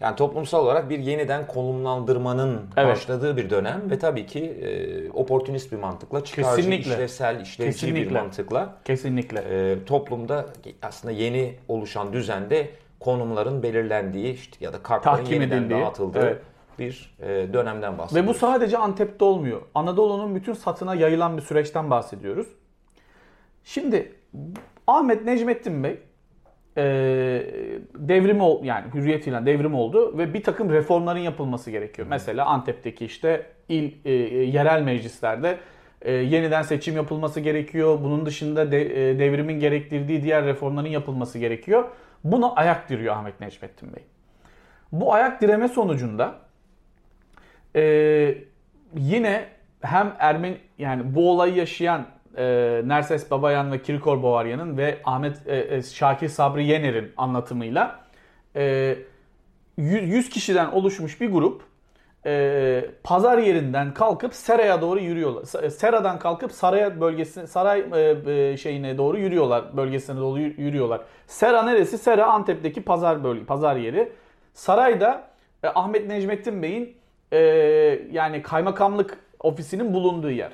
Yani 0.01 0.15
toplumsal 0.15 0.65
olarak 0.65 0.89
bir 0.89 0.99
yeniden 0.99 1.47
konumlandırmanın 1.47 2.61
evet. 2.77 2.89
başladığı 2.89 3.37
bir 3.37 3.49
dönem 3.49 3.81
ve 3.91 3.99
tabii 3.99 4.25
ki 4.25 4.39
e, 4.39 5.09
oportunist 5.11 5.71
bir 5.71 5.77
mantıkla, 5.77 6.23
çıkarcı, 6.23 6.55
Kesinlikle. 6.55 6.91
işlevsel, 6.93 7.41
işlevci 7.41 7.71
Kesinlikle. 7.71 8.09
bir 8.09 8.11
mantıkla 8.11 8.75
Kesinlikle. 8.85 9.39
E, 9.39 9.85
toplumda 9.85 10.45
aslında 10.81 11.11
yeni 11.11 11.55
oluşan 11.67 12.13
düzende 12.13 12.69
konumların 12.99 13.63
belirlendiği 13.63 14.33
işte 14.33 14.65
ya 14.65 14.73
da 14.73 14.83
kartların 14.83 15.17
Tahkim 15.17 15.41
yeniden 15.41 15.57
edildiği, 15.57 15.81
dağıtıldığı 15.81 16.19
evet. 16.19 16.41
bir 16.79 17.15
e, 17.19 17.53
dönemden 17.53 17.97
bahsediyoruz. 17.97 18.29
Ve 18.29 18.33
bu 18.33 18.39
sadece 18.39 18.77
Antep'te 18.77 19.25
olmuyor. 19.25 19.61
Anadolu'nun 19.75 20.35
bütün 20.35 20.53
satına 20.53 20.95
yayılan 20.95 21.37
bir 21.37 21.41
süreçten 21.41 21.89
bahsediyoruz. 21.89 22.47
Şimdi 23.63 24.15
Ahmet 24.87 25.25
Necmettin 25.25 25.83
Bey 25.83 25.99
e, 26.77 26.83
devrim 27.95 28.41
ol 28.41 28.63
yani 28.63 28.85
hürriyet 28.93 29.27
ilan 29.27 29.45
devrim 29.45 29.75
oldu 29.75 30.17
ve 30.17 30.33
bir 30.33 30.43
takım 30.43 30.69
reformların 30.69 31.19
yapılması 31.19 31.71
gerekiyor. 31.71 32.07
Mesela 32.09 32.45
Antep'teki 32.45 33.05
işte 33.05 33.45
il 33.69 33.91
e, 34.05 34.11
yerel 34.43 34.81
meclislerde 34.81 35.57
e, 36.01 36.11
yeniden 36.11 36.61
seçim 36.61 36.95
yapılması 36.95 37.39
gerekiyor. 37.39 37.99
Bunun 38.03 38.25
dışında 38.25 38.71
de, 38.71 39.11
e, 39.11 39.19
devrimin 39.19 39.59
gerektirdiği 39.59 40.23
diğer 40.23 40.45
reformların 40.45 40.87
yapılması 40.87 41.39
gerekiyor. 41.39 41.89
Buna 42.23 42.53
ayak 42.53 42.89
diriyor 42.89 43.15
Ahmet 43.15 43.39
Necmettin 43.39 43.95
Bey. 43.95 44.03
Bu 44.91 45.13
ayak 45.13 45.41
direme 45.41 45.67
sonucunda 45.67 46.35
e, 47.75 48.35
yine 48.95 49.45
hem 49.81 50.15
Ermeni 50.19 50.57
yani 50.77 51.15
bu 51.15 51.31
olayı 51.31 51.55
yaşayan 51.55 52.05
e, 52.37 52.81
Nerses 52.85 53.31
Babayan 53.31 53.71
ve 53.71 53.81
Kirkor 53.81 54.23
Bovaryan'ın 54.23 54.77
ve 54.77 54.97
Ahmet 55.05 55.47
e, 55.47 55.75
e, 55.75 55.81
Şakir 55.81 56.29
Sabri 56.29 56.65
Yener'in 56.65 57.11
anlatımıyla 57.17 57.99
e, 58.55 58.97
100 59.77 60.29
kişiden 60.29 60.71
oluşmuş 60.71 61.21
bir 61.21 61.31
grup 61.31 61.61
e, 62.25 62.85
pazar 63.03 63.37
yerinden 63.37 63.93
kalkıp 63.93 64.33
Sera'ya 64.33 64.81
doğru 64.81 64.99
yürüyorlar. 64.99 65.69
Sera'dan 65.69 66.19
kalkıp 66.19 66.51
Saray 66.51 67.01
bölgesine 67.01 67.47
Saray 67.47 67.85
e, 67.93 68.31
e, 68.31 68.57
şeyine 68.57 68.97
doğru 68.97 69.17
yürüyorlar. 69.17 69.77
Bölgesine 69.77 70.19
doğru 70.19 70.39
yürüyorlar. 70.39 71.01
Sera 71.27 71.63
neresi? 71.63 71.97
Sera 71.97 72.25
Antep'teki 72.25 72.81
pazar 72.81 73.23
bölge, 73.23 73.45
pazar 73.45 73.75
yeri. 73.75 74.11
Sarayda 74.53 75.27
e, 75.63 75.67
Ahmet 75.67 76.07
Necmettin 76.07 76.63
Bey'in 76.63 76.97
e, 77.31 77.39
yani 78.11 78.41
kaymakamlık 78.41 79.17
ofisinin 79.39 79.93
bulunduğu 79.93 80.31
yer. 80.31 80.51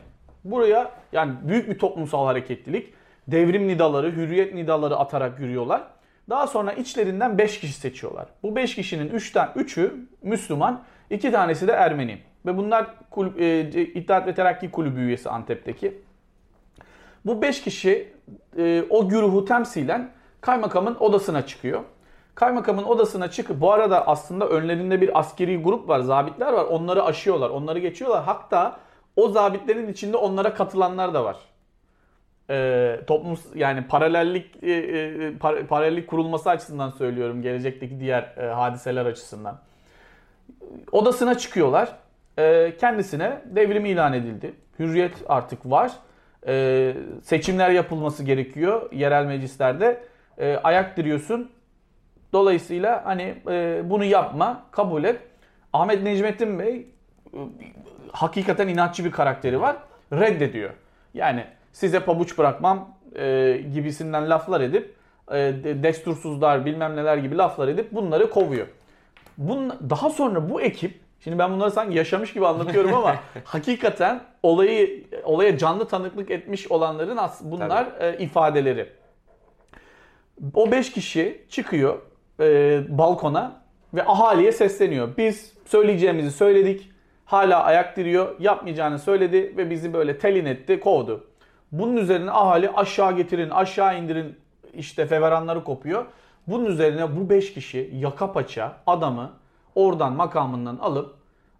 Buraya 0.51 0.91
yani 1.11 1.33
büyük 1.43 1.69
bir 1.69 1.79
toplumsal 1.79 2.25
hareketlilik, 2.25 2.93
devrim 3.27 3.67
nidaları, 3.67 4.11
hürriyet 4.11 4.53
nidaları 4.53 4.97
atarak 4.97 5.39
yürüyorlar. 5.39 5.83
Daha 6.29 6.47
sonra 6.47 6.73
içlerinden 6.73 7.37
5 7.37 7.59
kişi 7.59 7.73
seçiyorlar. 7.73 8.25
Bu 8.43 8.55
5 8.55 8.75
kişinin 8.75 9.09
3'ten 9.09 9.47
3'ü 9.55 9.93
Müslüman, 10.21 10.83
2 11.09 11.31
tanesi 11.31 11.67
de 11.67 11.71
Ermeni. 11.71 12.19
Ve 12.45 12.57
bunlar 12.57 12.87
kulüp, 13.09 13.41
e, 13.41 13.61
İttihat 13.81 14.27
ve 14.27 14.35
Terakki 14.35 14.71
Kulübü 14.71 14.99
üyesi 14.99 15.29
Antep'teki. 15.29 16.01
Bu 17.25 17.41
5 17.41 17.61
kişi 17.61 18.13
e, 18.57 18.83
o 18.89 19.09
güruhu 19.09 19.45
temsilen 19.45 20.11
kaymakamın 20.41 20.95
odasına 20.99 21.45
çıkıyor. 21.45 21.83
Kaymakamın 22.35 22.83
odasına 22.83 23.31
çıkıp 23.31 23.61
bu 23.61 23.73
arada 23.73 24.07
aslında 24.07 24.49
önlerinde 24.49 25.01
bir 25.01 25.19
askeri 25.19 25.61
grup 25.61 25.89
var, 25.89 25.99
zabitler 25.99 26.53
var. 26.53 26.65
Onları 26.65 27.03
aşıyorlar, 27.03 27.49
onları 27.49 27.79
geçiyorlar. 27.79 28.23
Hatta 28.23 28.79
o 29.17 29.29
zabitlerin 29.29 29.88
içinde 29.88 30.17
onlara 30.17 30.53
katılanlar 30.53 31.13
da 31.13 31.24
var. 31.24 31.38
Ee, 32.50 33.00
toplum 33.07 33.39
yani 33.55 33.88
paralellik 33.88 34.63
e, 34.63 34.71
e, 34.71 35.38
paralellik 35.67 36.07
kurulması 36.07 36.50
açısından 36.50 36.89
söylüyorum 36.89 37.41
gelecekteki 37.41 38.00
diğer 38.00 38.33
e, 38.38 38.45
hadiseler 38.45 39.05
açısından. 39.05 39.59
Odasına 40.91 41.38
çıkıyorlar. 41.38 41.95
E, 42.38 42.74
kendisine 42.79 43.41
devrim 43.45 43.86
ilan 43.86 44.13
edildi. 44.13 44.53
Hürriyet 44.79 45.13
artık 45.27 45.65
var. 45.65 45.91
E, 46.47 46.93
seçimler 47.24 47.69
yapılması 47.69 48.24
gerekiyor 48.24 48.91
yerel 48.91 49.25
meclislerde. 49.25 50.03
E, 50.38 50.55
ayak 50.55 50.97
diriyorsun. 50.97 51.51
Dolayısıyla 52.33 53.05
hani 53.05 53.36
e, 53.50 53.81
bunu 53.86 54.03
yapma, 54.03 54.65
kabul 54.71 55.03
et. 55.03 55.19
Ahmet 55.74 56.03
Necmettin 56.03 56.59
Bey 56.59 56.88
hakikaten 58.17 58.67
inatçı 58.67 59.05
bir 59.05 59.12
karakteri 59.12 59.62
var. 59.62 59.75
Reddediyor. 60.13 60.69
Yani 61.13 61.45
size 61.74 62.00
pabuç 62.00 62.38
bırakmam 62.38 62.89
e, 63.15 63.57
gibisinden 63.74 64.29
laflar 64.29 64.62
edip 64.62 64.95
e, 65.31 65.36
destursuzlar 65.83 66.65
bilmem 66.65 66.95
neler 66.95 67.17
gibi 67.17 67.38
laflar 67.38 67.67
edip 67.67 67.91
bunları 67.91 68.29
kovuyor. 68.29 68.67
Bunun, 69.38 69.74
daha 69.89 70.09
sonra 70.09 70.50
bu 70.50 70.62
ekip 70.62 71.07
Şimdi 71.24 71.39
ben 71.39 71.51
bunları 71.51 71.71
sanki 71.71 71.97
yaşamış 71.97 72.33
gibi 72.33 72.47
anlatıyorum 72.47 72.93
ama 72.93 73.15
hakikaten 73.43 74.21
olayı 74.43 75.03
olaya 75.24 75.57
canlı 75.57 75.88
tanıklık 75.88 76.31
etmiş 76.31 76.71
olanların 76.71 77.19
bunlar 77.41 77.88
e, 78.00 78.17
ifadeleri. 78.17 78.89
O 80.53 80.71
5 80.71 80.91
kişi 80.91 81.45
çıkıyor 81.50 82.00
e, 82.39 82.79
balkona 82.97 83.62
ve 83.93 84.05
ahaliye 84.05 84.51
sesleniyor. 84.51 85.17
Biz 85.17 85.53
söyleyeceğimizi 85.65 86.31
söyledik. 86.31 86.91
Hala 87.27 87.63
ayak 87.63 87.98
diriyor. 87.98 88.36
Yapmayacağını 88.39 89.00
söyledi 89.00 89.53
ve 89.57 89.69
bizi 89.69 89.93
böyle 89.93 90.17
telin 90.17 90.46
etti, 90.46 90.79
kovdu. 90.79 91.27
Bunun 91.72 91.98
üzerine 91.98 92.31
ahali 92.31 92.69
aşağı 92.69 93.15
getirin, 93.15 93.50
aşağı 93.50 93.98
indirin 93.98 94.36
işte 94.74 95.05
feveranları 95.05 95.63
kopuyor. 95.63 96.05
Bunun 96.48 96.65
üzerine 96.65 97.15
bu 97.15 97.29
5 97.29 97.53
kişi 97.53 97.91
yaka 97.93 98.31
paça 98.31 98.75
adamı 98.88 99.31
oradan 99.75 100.13
makamından 100.13 100.77
alıp 100.77 101.15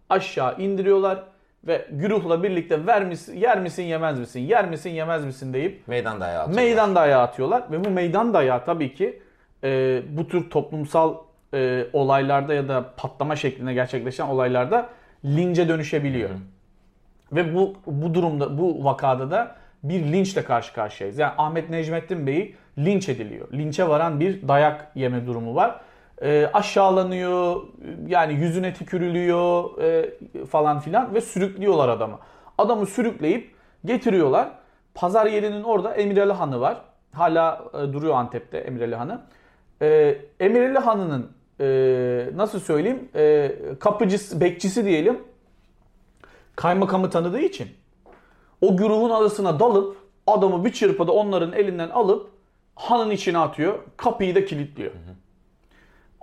aşağı 0.10 0.58
indiriyorlar 0.58 1.24
ve 1.68 1.88
güruhla 1.92 2.44
birlikte 2.44 2.88
ver 2.88 3.06
misin, 3.06 3.38
yer 3.38 3.60
misin 3.60 3.84
yemez 3.84 4.20
misin, 4.20 4.40
yer 4.40 4.70
misin 4.70 4.90
yemez 4.90 5.26
misin 5.26 5.54
deyip 5.54 5.88
meydan 5.88 6.22
dayağı 6.22 6.42
atıyorlar. 6.42 6.64
Meydan 6.64 6.96
dayağı 6.96 7.22
atıyorlar 7.22 7.64
ve 7.72 7.86
bu 7.86 7.90
meydan 7.90 8.34
dayağı 8.34 8.66
tabii 8.66 8.94
ki 8.94 9.22
e, 9.64 10.02
bu 10.10 10.28
tür 10.28 10.50
toplumsal 10.50 11.16
e, 11.54 11.88
olaylarda 11.94 12.54
ya 12.54 12.68
da 12.68 12.94
patlama 12.98 13.36
şeklinde 13.36 13.74
gerçekleşen 13.74 14.28
olaylarda 14.28 14.90
lince 15.26 15.70
dönüşebiliyor. 15.70 16.30
Hı. 16.30 16.36
Ve 17.32 17.56
bu 17.56 17.74
bu 17.86 18.14
durumda 18.14 18.58
bu 18.58 18.84
vakada 18.84 19.32
da 19.32 19.56
bir 19.84 20.04
linçle 20.04 20.44
karşı 20.44 20.74
karşıyayız. 20.74 21.18
Yani 21.18 21.34
Ahmet 21.38 21.70
Necmettin 21.70 22.28
Bey 22.28 22.56
linç 22.78 23.10
ediliyor. 23.10 23.54
Linçe 23.54 23.88
varan 23.88 24.20
bir 24.20 24.48
dayak 24.48 24.92
yeme 24.96 25.28
durumu 25.28 25.56
var. 25.56 25.82
E, 26.22 26.50
aşağılanıyor, 26.54 27.62
yani 28.08 28.34
yüzüne 28.34 28.74
tükürülüyor 28.74 29.78
e, 29.82 30.12
falan 30.46 30.80
filan 30.80 31.14
ve 31.14 31.22
sürüklüyorlar 31.22 31.90
adamı. 31.90 32.20
Adamı 32.58 32.86
sürükleyip 32.86 33.56
getiriyorlar. 33.86 34.50
Pazar 34.94 35.26
yerinin 35.26 35.64
orada 35.64 35.96
Emireli 35.96 36.34
Hanı 36.34 36.60
var. 36.60 36.82
Hala 37.14 37.66
e, 37.74 37.94
duruyor 37.94 38.16
Antep'te 38.16 38.58
Emireli 38.58 38.96
Hanı. 38.96 39.22
E, 39.82 40.18
Emireli 40.40 40.78
Hanı'nın 40.78 41.32
e, 41.60 42.30
nasıl 42.36 42.60
söyleyeyim 42.60 43.10
e, 43.16 43.52
kapıcısı, 43.80 44.42
bekçisi 44.42 44.86
diyelim 44.86 45.20
kaymakamı 46.56 47.10
tanıdığı 47.10 47.40
için 47.40 47.68
o 48.62 48.78
grubun 48.78 49.10
arasına 49.10 49.60
dalıp 49.60 49.98
adamı 50.28 50.66
bir 50.66 50.72
çırpıda 50.72 51.12
onların 51.12 51.54
elinden 51.54 51.90
alıp 51.90 52.30
hanın 52.76 53.12
içine 53.12 53.38
atıyor. 53.38 53.80
Kapıyı 53.98 54.36
da 54.36 54.46
kilitliyor. 54.46 54.92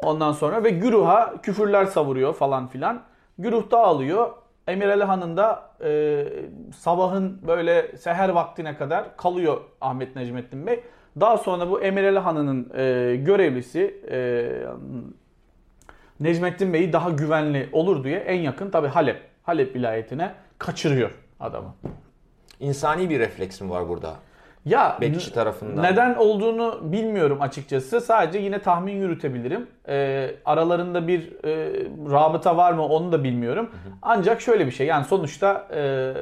Ondan 0.02 0.32
sonra 0.32 0.64
ve 0.64 0.70
güruha 0.70 1.34
küfürler 1.42 1.84
savuruyor 1.84 2.34
falan 2.34 2.66
filan. 2.66 3.02
Güruh 3.38 3.70
dağılıyor. 3.70 4.32
Emir 4.68 4.88
Ali 4.88 5.04
Han'ın 5.04 5.36
da 5.36 5.70
e, 5.84 6.24
sabahın 6.76 7.40
böyle 7.46 7.96
seher 7.96 8.28
vaktine 8.28 8.76
kadar 8.76 9.16
kalıyor 9.16 9.60
Ahmet 9.80 10.16
Necmettin 10.16 10.66
Bey. 10.66 10.80
Daha 11.20 11.38
sonra 11.38 11.70
bu 11.70 11.80
Emir 11.80 12.04
Ali 12.04 12.18
Han'ın 12.18 12.70
e, 12.74 13.16
görevlisi 13.16 14.00
e, 14.10 14.48
Necmettin 16.20 16.72
Bey'i 16.72 16.92
daha 16.92 17.10
güvenli 17.10 17.68
olur 17.72 18.04
diye 18.04 18.18
en 18.18 18.40
yakın 18.40 18.70
tabi 18.70 18.88
Halep, 18.88 19.22
Halep 19.42 19.74
vilayetine 19.76 20.32
kaçırıyor 20.58 21.10
adamı. 21.40 21.74
İnsani 22.60 23.10
bir 23.10 23.20
refleks 23.20 23.60
mi 23.60 23.70
var 23.70 23.88
burada? 23.88 24.14
Ya 24.64 24.98
bekçi 25.00 25.32
tarafından. 25.32 25.84
Neden 25.84 26.14
olduğunu 26.14 26.80
bilmiyorum 26.82 27.38
açıkçası. 27.40 28.00
Sadece 28.00 28.38
yine 28.38 28.58
tahmin 28.58 28.92
yürütebilirim. 28.92 29.66
Ee, 29.88 30.30
aralarında 30.44 31.08
bir 31.08 31.44
e, 31.44 31.72
rabıta 32.10 32.56
var 32.56 32.72
mı 32.72 32.86
onu 32.86 33.12
da 33.12 33.24
bilmiyorum. 33.24 33.66
Hı 33.66 33.88
hı. 33.88 33.92
Ancak 34.02 34.40
şöyle 34.40 34.66
bir 34.66 34.70
şey. 34.70 34.86
Yani 34.86 35.04
sonuçta 35.04 35.68
e, 35.74 36.12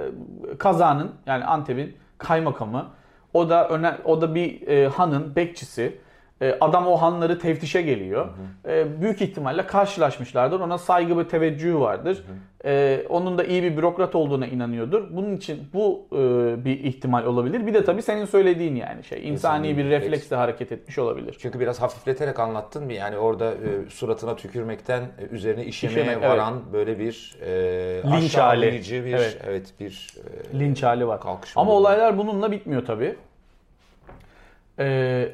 kazanın 0.58 1.10
yani 1.26 1.44
Antep'in 1.44 1.96
kaymakamı 2.18 2.86
o 3.34 3.48
da 3.48 3.68
öne, 3.68 3.94
o 4.04 4.20
da 4.20 4.34
bir 4.34 4.68
e, 4.68 4.88
hanın 4.88 5.36
bekçisi. 5.36 5.98
E, 6.42 6.56
adam 6.60 6.86
o 6.86 6.96
hanları 6.96 7.38
teftişe 7.38 7.82
geliyor. 7.82 8.28
Hı 8.64 8.82
hı. 8.82 9.02
büyük 9.02 9.22
ihtimalle 9.22 9.66
karşılaşmışlardır. 9.66 10.60
Ona 10.60 10.78
saygı 10.78 11.18
ve 11.18 11.28
teveccühü 11.28 11.78
vardır. 11.78 12.16
Hı 12.26 12.32
hı. 12.32 12.36
Ee, 12.64 13.04
onun 13.08 13.38
da 13.38 13.44
iyi 13.44 13.62
bir 13.62 13.76
bürokrat 13.76 14.14
olduğuna 14.14 14.46
inanıyordur. 14.46 15.04
Bunun 15.10 15.36
için 15.36 15.68
bu 15.74 16.06
e, 16.12 16.16
bir 16.64 16.80
ihtimal 16.80 17.24
olabilir. 17.24 17.66
Bir 17.66 17.74
de 17.74 17.84
tabii 17.84 18.02
senin 18.02 18.24
söylediğin 18.24 18.76
yani 18.76 19.04
şey 19.04 19.28
insani 19.28 19.76
bir 19.76 19.84
refleksle 19.84 20.36
hareket 20.36 20.72
etmiş 20.72 20.98
olabilir. 20.98 21.36
Çünkü 21.40 21.60
biraz 21.60 21.82
hafifleterek 21.82 22.40
anlattın 22.40 22.84
mı? 22.84 22.92
Yani 22.92 23.16
orada 23.16 23.50
e, 23.50 23.90
suratına 23.90 24.36
tükürmekten 24.36 25.02
e, 25.02 25.24
üzerine 25.30 25.64
işemeye 25.64 26.06
İşeme, 26.06 26.28
varan 26.28 26.54
evet. 26.54 26.72
böyle 26.72 26.98
bir 26.98 27.36
e, 27.42 28.02
linç 28.02 28.36
hali 28.36 28.72
bir 28.72 29.12
evet, 29.12 29.38
evet 29.46 29.74
bir 29.80 30.14
e, 30.54 30.58
linç 30.58 30.82
hali 30.82 31.06
var. 31.06 31.20
Ama 31.56 31.72
olaylar 31.72 32.18
bununla 32.18 32.52
bitmiyor 32.52 32.86
tabii. 32.86 33.16
Ee, 34.78 35.32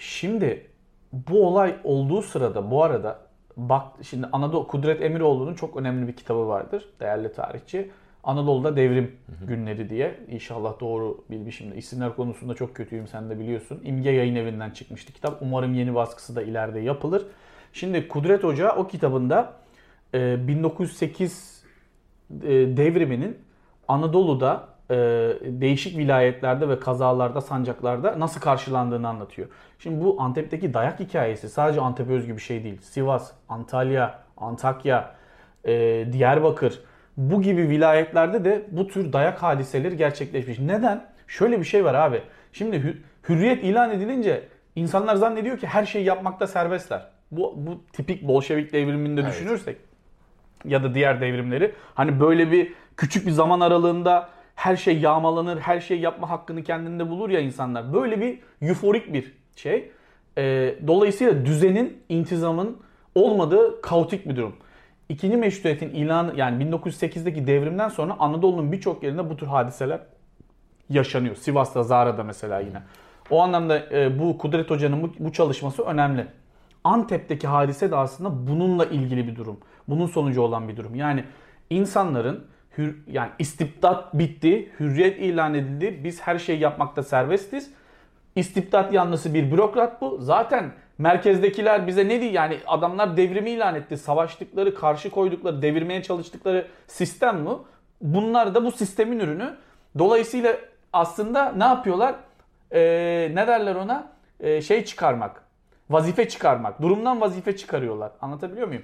şimdi 0.00 0.66
bu 1.12 1.46
olay 1.46 1.76
olduğu 1.84 2.22
sırada 2.22 2.70
bu 2.70 2.84
arada 2.84 3.18
bak 3.56 3.86
şimdi 4.02 4.26
Anadolu 4.32 4.66
Kudret 4.66 5.02
Emiroğlu'nun 5.02 5.54
çok 5.54 5.76
önemli 5.76 6.08
bir 6.08 6.12
kitabı 6.12 6.48
vardır. 6.48 6.88
Değerli 7.00 7.32
tarihçi. 7.32 7.90
Anadolu'da 8.24 8.76
devrim 8.76 9.16
hı 9.26 9.44
hı. 9.44 9.48
günleri 9.48 9.90
diye. 9.90 10.20
İnşallah 10.28 10.80
doğru 10.80 11.24
bilmişimdir. 11.30 11.76
İsimler 11.76 12.16
konusunda 12.16 12.54
çok 12.54 12.76
kötüyüm 12.76 13.08
sen 13.08 13.30
de 13.30 13.38
biliyorsun. 13.38 13.80
İmge 13.84 14.10
Yayın 14.10 14.36
Evi'nden 14.36 14.70
çıkmıştı 14.70 15.12
kitap. 15.12 15.42
Umarım 15.42 15.74
yeni 15.74 15.94
baskısı 15.94 16.36
da 16.36 16.42
ileride 16.42 16.80
yapılır. 16.80 17.26
Şimdi 17.72 18.08
Kudret 18.08 18.44
Hoca 18.44 18.76
o 18.76 18.86
kitabında 18.86 19.52
1908 20.14 21.64
e, 22.44 22.54
e, 22.54 22.76
devriminin 22.76 23.38
Anadolu'da 23.88 24.68
e, 24.90 24.96
değişik 25.42 25.98
vilayetlerde 25.98 26.68
ve 26.68 26.80
kazalarda, 26.80 27.40
sancaklarda 27.40 28.20
nasıl 28.20 28.40
karşılandığını 28.40 29.08
anlatıyor. 29.08 29.48
Şimdi 29.78 30.04
bu 30.04 30.16
Antep'teki 30.22 30.74
dayak 30.74 31.00
hikayesi 31.00 31.48
sadece 31.48 31.80
Antep'e 31.80 32.12
özgü 32.12 32.36
bir 32.36 32.42
şey 32.42 32.64
değil. 32.64 32.80
Sivas, 32.80 33.32
Antalya, 33.48 34.18
Antakya, 34.36 35.14
e, 35.64 35.72
Diyarbakır 36.12 36.80
bu 37.16 37.42
gibi 37.42 37.68
vilayetlerde 37.68 38.44
de 38.44 38.66
bu 38.70 38.88
tür 38.88 39.12
dayak 39.12 39.42
hadiseleri 39.42 39.96
gerçekleşmiş. 39.96 40.58
Neden? 40.58 41.06
Şöyle 41.26 41.58
bir 41.58 41.64
şey 41.64 41.84
var 41.84 41.94
abi. 41.94 42.22
Şimdi 42.52 42.96
hürriyet 43.28 43.64
ilan 43.64 43.90
edilince 43.90 44.48
insanlar 44.76 45.16
zannediyor 45.16 45.58
ki 45.58 45.66
her 45.66 45.86
şeyi 45.86 46.04
yapmakta 46.04 46.46
serbestler. 46.46 47.06
Bu, 47.30 47.54
bu 47.56 47.82
tipik 47.92 48.22
Bolşevik 48.22 48.72
devriminde 48.72 49.20
evet. 49.20 49.32
düşünürsek 49.32 49.76
ya 50.64 50.82
da 50.82 50.94
diğer 50.94 51.20
devrimleri 51.20 51.74
hani 51.94 52.20
böyle 52.20 52.50
bir 52.50 52.72
küçük 52.96 53.26
bir 53.26 53.30
zaman 53.30 53.60
aralığında 53.60 54.28
her 54.60 54.76
şey 54.76 54.98
yağmalanır, 54.98 55.58
her 55.58 55.80
şey 55.80 56.00
yapma 56.00 56.30
hakkını 56.30 56.62
kendinde 56.62 57.10
bulur 57.10 57.30
ya 57.30 57.40
insanlar. 57.40 57.92
Böyle 57.92 58.20
bir 58.20 58.38
euforik 58.62 59.12
bir 59.12 59.32
şey. 59.56 59.90
E, 60.38 60.74
dolayısıyla 60.86 61.46
düzenin, 61.46 62.02
intizamın 62.08 62.78
olmadığı 63.14 63.80
kaotik 63.82 64.28
bir 64.28 64.36
durum. 64.36 64.56
İkinci 65.08 65.36
meşrutiyetin 65.36 65.90
ilanı 65.90 66.32
yani 66.36 66.64
1908'deki 66.64 67.46
devrimden 67.46 67.88
sonra 67.88 68.16
Anadolu'nun 68.18 68.72
birçok 68.72 69.02
yerinde 69.02 69.30
bu 69.30 69.36
tür 69.36 69.46
hadiseler 69.46 70.00
yaşanıyor. 70.90 71.36
Sivas'ta, 71.36 71.82
Zara'da 71.82 72.24
mesela 72.24 72.60
yine. 72.60 72.82
O 73.30 73.40
anlamda 73.40 73.78
e, 73.92 74.18
bu 74.18 74.38
Kudret 74.38 74.70
Hoca'nın 74.70 75.02
bu, 75.02 75.10
bu 75.18 75.32
çalışması 75.32 75.82
önemli. 75.82 76.26
Antep'teki 76.84 77.46
hadise 77.46 77.90
de 77.90 77.96
aslında 77.96 78.46
bununla 78.46 78.84
ilgili 78.84 79.26
bir 79.26 79.36
durum. 79.36 79.60
Bunun 79.88 80.06
sonucu 80.06 80.42
olan 80.42 80.68
bir 80.68 80.76
durum. 80.76 80.94
Yani 80.94 81.24
insanların 81.70 82.49
hür, 82.78 82.96
yani 83.06 83.30
istibdat 83.38 84.14
bitti, 84.14 84.72
hürriyet 84.80 85.18
ilan 85.18 85.54
edildi. 85.54 86.04
Biz 86.04 86.20
her 86.20 86.38
şeyi 86.38 86.60
yapmakta 86.60 87.02
serbestiz. 87.02 87.70
İstibdat 88.36 88.92
yanlısı 88.92 89.34
bir 89.34 89.52
bürokrat 89.52 90.00
bu. 90.00 90.18
Zaten 90.20 90.72
merkezdekiler 90.98 91.86
bize 91.86 92.08
ne 92.08 92.20
diyor? 92.20 92.32
Yani 92.32 92.58
adamlar 92.66 93.16
devrimi 93.16 93.50
ilan 93.50 93.74
etti. 93.74 93.96
Savaştıkları, 93.96 94.74
karşı 94.74 95.10
koydukları, 95.10 95.62
devirmeye 95.62 96.02
çalıştıkları 96.02 96.66
sistem 96.86 97.46
bu. 97.46 97.66
Bunlar 98.00 98.54
da 98.54 98.64
bu 98.64 98.72
sistemin 98.72 99.20
ürünü. 99.20 99.56
Dolayısıyla 99.98 100.56
aslında 100.92 101.52
ne 101.52 101.64
yapıyorlar? 101.64 102.14
Ee, 102.72 103.30
ne 103.34 103.46
derler 103.46 103.74
ona? 103.74 104.12
Ee, 104.40 104.62
şey 104.62 104.84
çıkarmak. 104.84 105.42
Vazife 105.90 106.28
çıkarmak. 106.28 106.82
Durumdan 106.82 107.20
vazife 107.20 107.56
çıkarıyorlar. 107.56 108.12
Anlatabiliyor 108.20 108.68
muyum? 108.68 108.82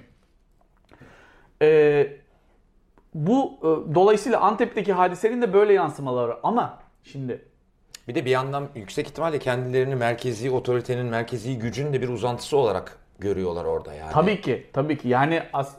Ee, 1.61 2.17
bu 3.17 3.53
e, 3.61 3.95
dolayısıyla 3.95 4.39
Antep'teki 4.39 4.93
hadisenin 4.93 5.41
de 5.41 5.53
böyle 5.53 5.73
yansımaları 5.73 6.37
ama 6.43 6.79
şimdi 7.03 7.45
bir 8.07 8.15
de 8.15 8.25
bir 8.25 8.29
yandan 8.29 8.67
yüksek 8.75 9.07
ihtimalle 9.07 9.39
kendilerini 9.39 9.95
merkezi 9.95 10.51
otoritenin, 10.51 11.05
merkezi 11.05 11.59
gücün 11.59 11.93
de 11.93 12.01
bir 12.01 12.09
uzantısı 12.09 12.57
olarak 12.57 12.99
görüyorlar 13.19 13.65
orada 13.65 13.93
yani. 13.93 14.11
Tabii 14.11 14.41
ki, 14.41 14.67
tabii 14.73 14.97
ki. 14.97 15.07
Yani 15.07 15.43
as- 15.53 15.77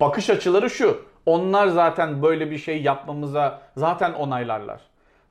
bakış 0.00 0.30
açıları 0.30 0.70
şu. 0.70 1.00
Onlar 1.26 1.68
zaten 1.68 2.22
böyle 2.22 2.50
bir 2.50 2.58
şey 2.58 2.82
yapmamıza 2.82 3.62
zaten 3.76 4.12
onaylarlar. 4.12 4.80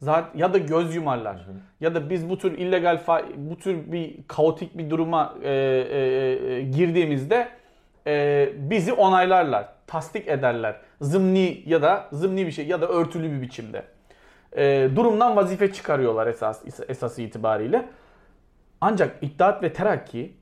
Zaten 0.02 0.40
ya 0.40 0.54
da 0.54 0.58
göz 0.58 0.96
yumarlar. 0.96 1.36
Hı 1.36 1.52
hı. 1.52 1.56
Ya 1.82 1.96
da 1.96 2.10
biz 2.10 2.30
bu 2.30 2.38
tür 2.38 2.58
illegal 2.58 3.00
bu 3.36 3.58
tür 3.58 3.92
bir 3.92 4.16
kaotik 4.28 4.78
bir 4.78 4.90
duruma 4.90 5.36
e, 5.44 5.52
e, 5.52 6.00
e, 6.54 6.62
girdiğimizde 6.62 7.48
e, 8.08 8.50
bizi 8.58 8.94
onaylarlar, 8.94 9.68
tasdik 9.88 10.28
ederler. 10.28 10.76
Zımni 11.02 11.64
ya 11.66 11.82
da 11.82 12.10
zımni 12.12 12.48
bir 12.48 12.52
şey 12.52 12.68
ya 12.68 12.82
da 12.82 12.88
örtülü 12.88 13.32
bir 13.32 13.42
biçimde. 13.42 13.84
E, 14.58 14.90
durumdan 14.96 15.36
vazife 15.36 15.74
çıkarıyorlar 15.74 16.28
esas 16.28 16.64
esas 16.88 17.20
itibariyle. 17.20 17.86
Ancak 18.82 19.18
İttihat 19.22 19.64
ve 19.64 19.74
Terakki 19.74 20.34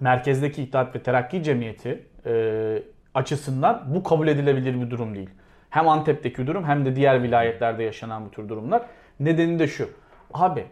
merkezdeki 0.00 0.62
İttihat 0.62 0.94
ve 0.94 1.02
Terakki 1.02 1.42
Cemiyeti 1.42 2.06
e, 2.26 2.82
açısından 3.14 3.84
bu 3.94 4.02
kabul 4.02 4.28
edilebilir 4.28 4.80
bir 4.80 4.90
durum 4.90 5.14
değil. 5.14 5.30
Hem 5.70 5.88
Antep'teki 5.88 6.46
durum 6.46 6.64
hem 6.64 6.84
de 6.84 6.96
diğer 6.96 7.22
vilayetlerde 7.22 7.82
yaşanan 7.82 8.26
bu 8.26 8.30
tür 8.30 8.48
durumlar. 8.48 8.82
Nedeni 9.20 9.58
de 9.58 9.68
şu. 9.68 9.90
Abi 10.34 10.66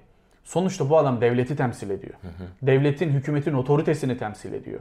sonuçta 0.44 0.90
bu 0.90 0.98
adam 0.98 1.20
devleti 1.20 1.56
temsil 1.56 1.90
ediyor. 1.90 2.14
Hı 2.22 2.28
hı. 2.28 2.48
Devletin, 2.62 3.10
hükümetin 3.10 3.54
otoritesini 3.54 4.18
temsil 4.18 4.52
ediyor 4.52 4.80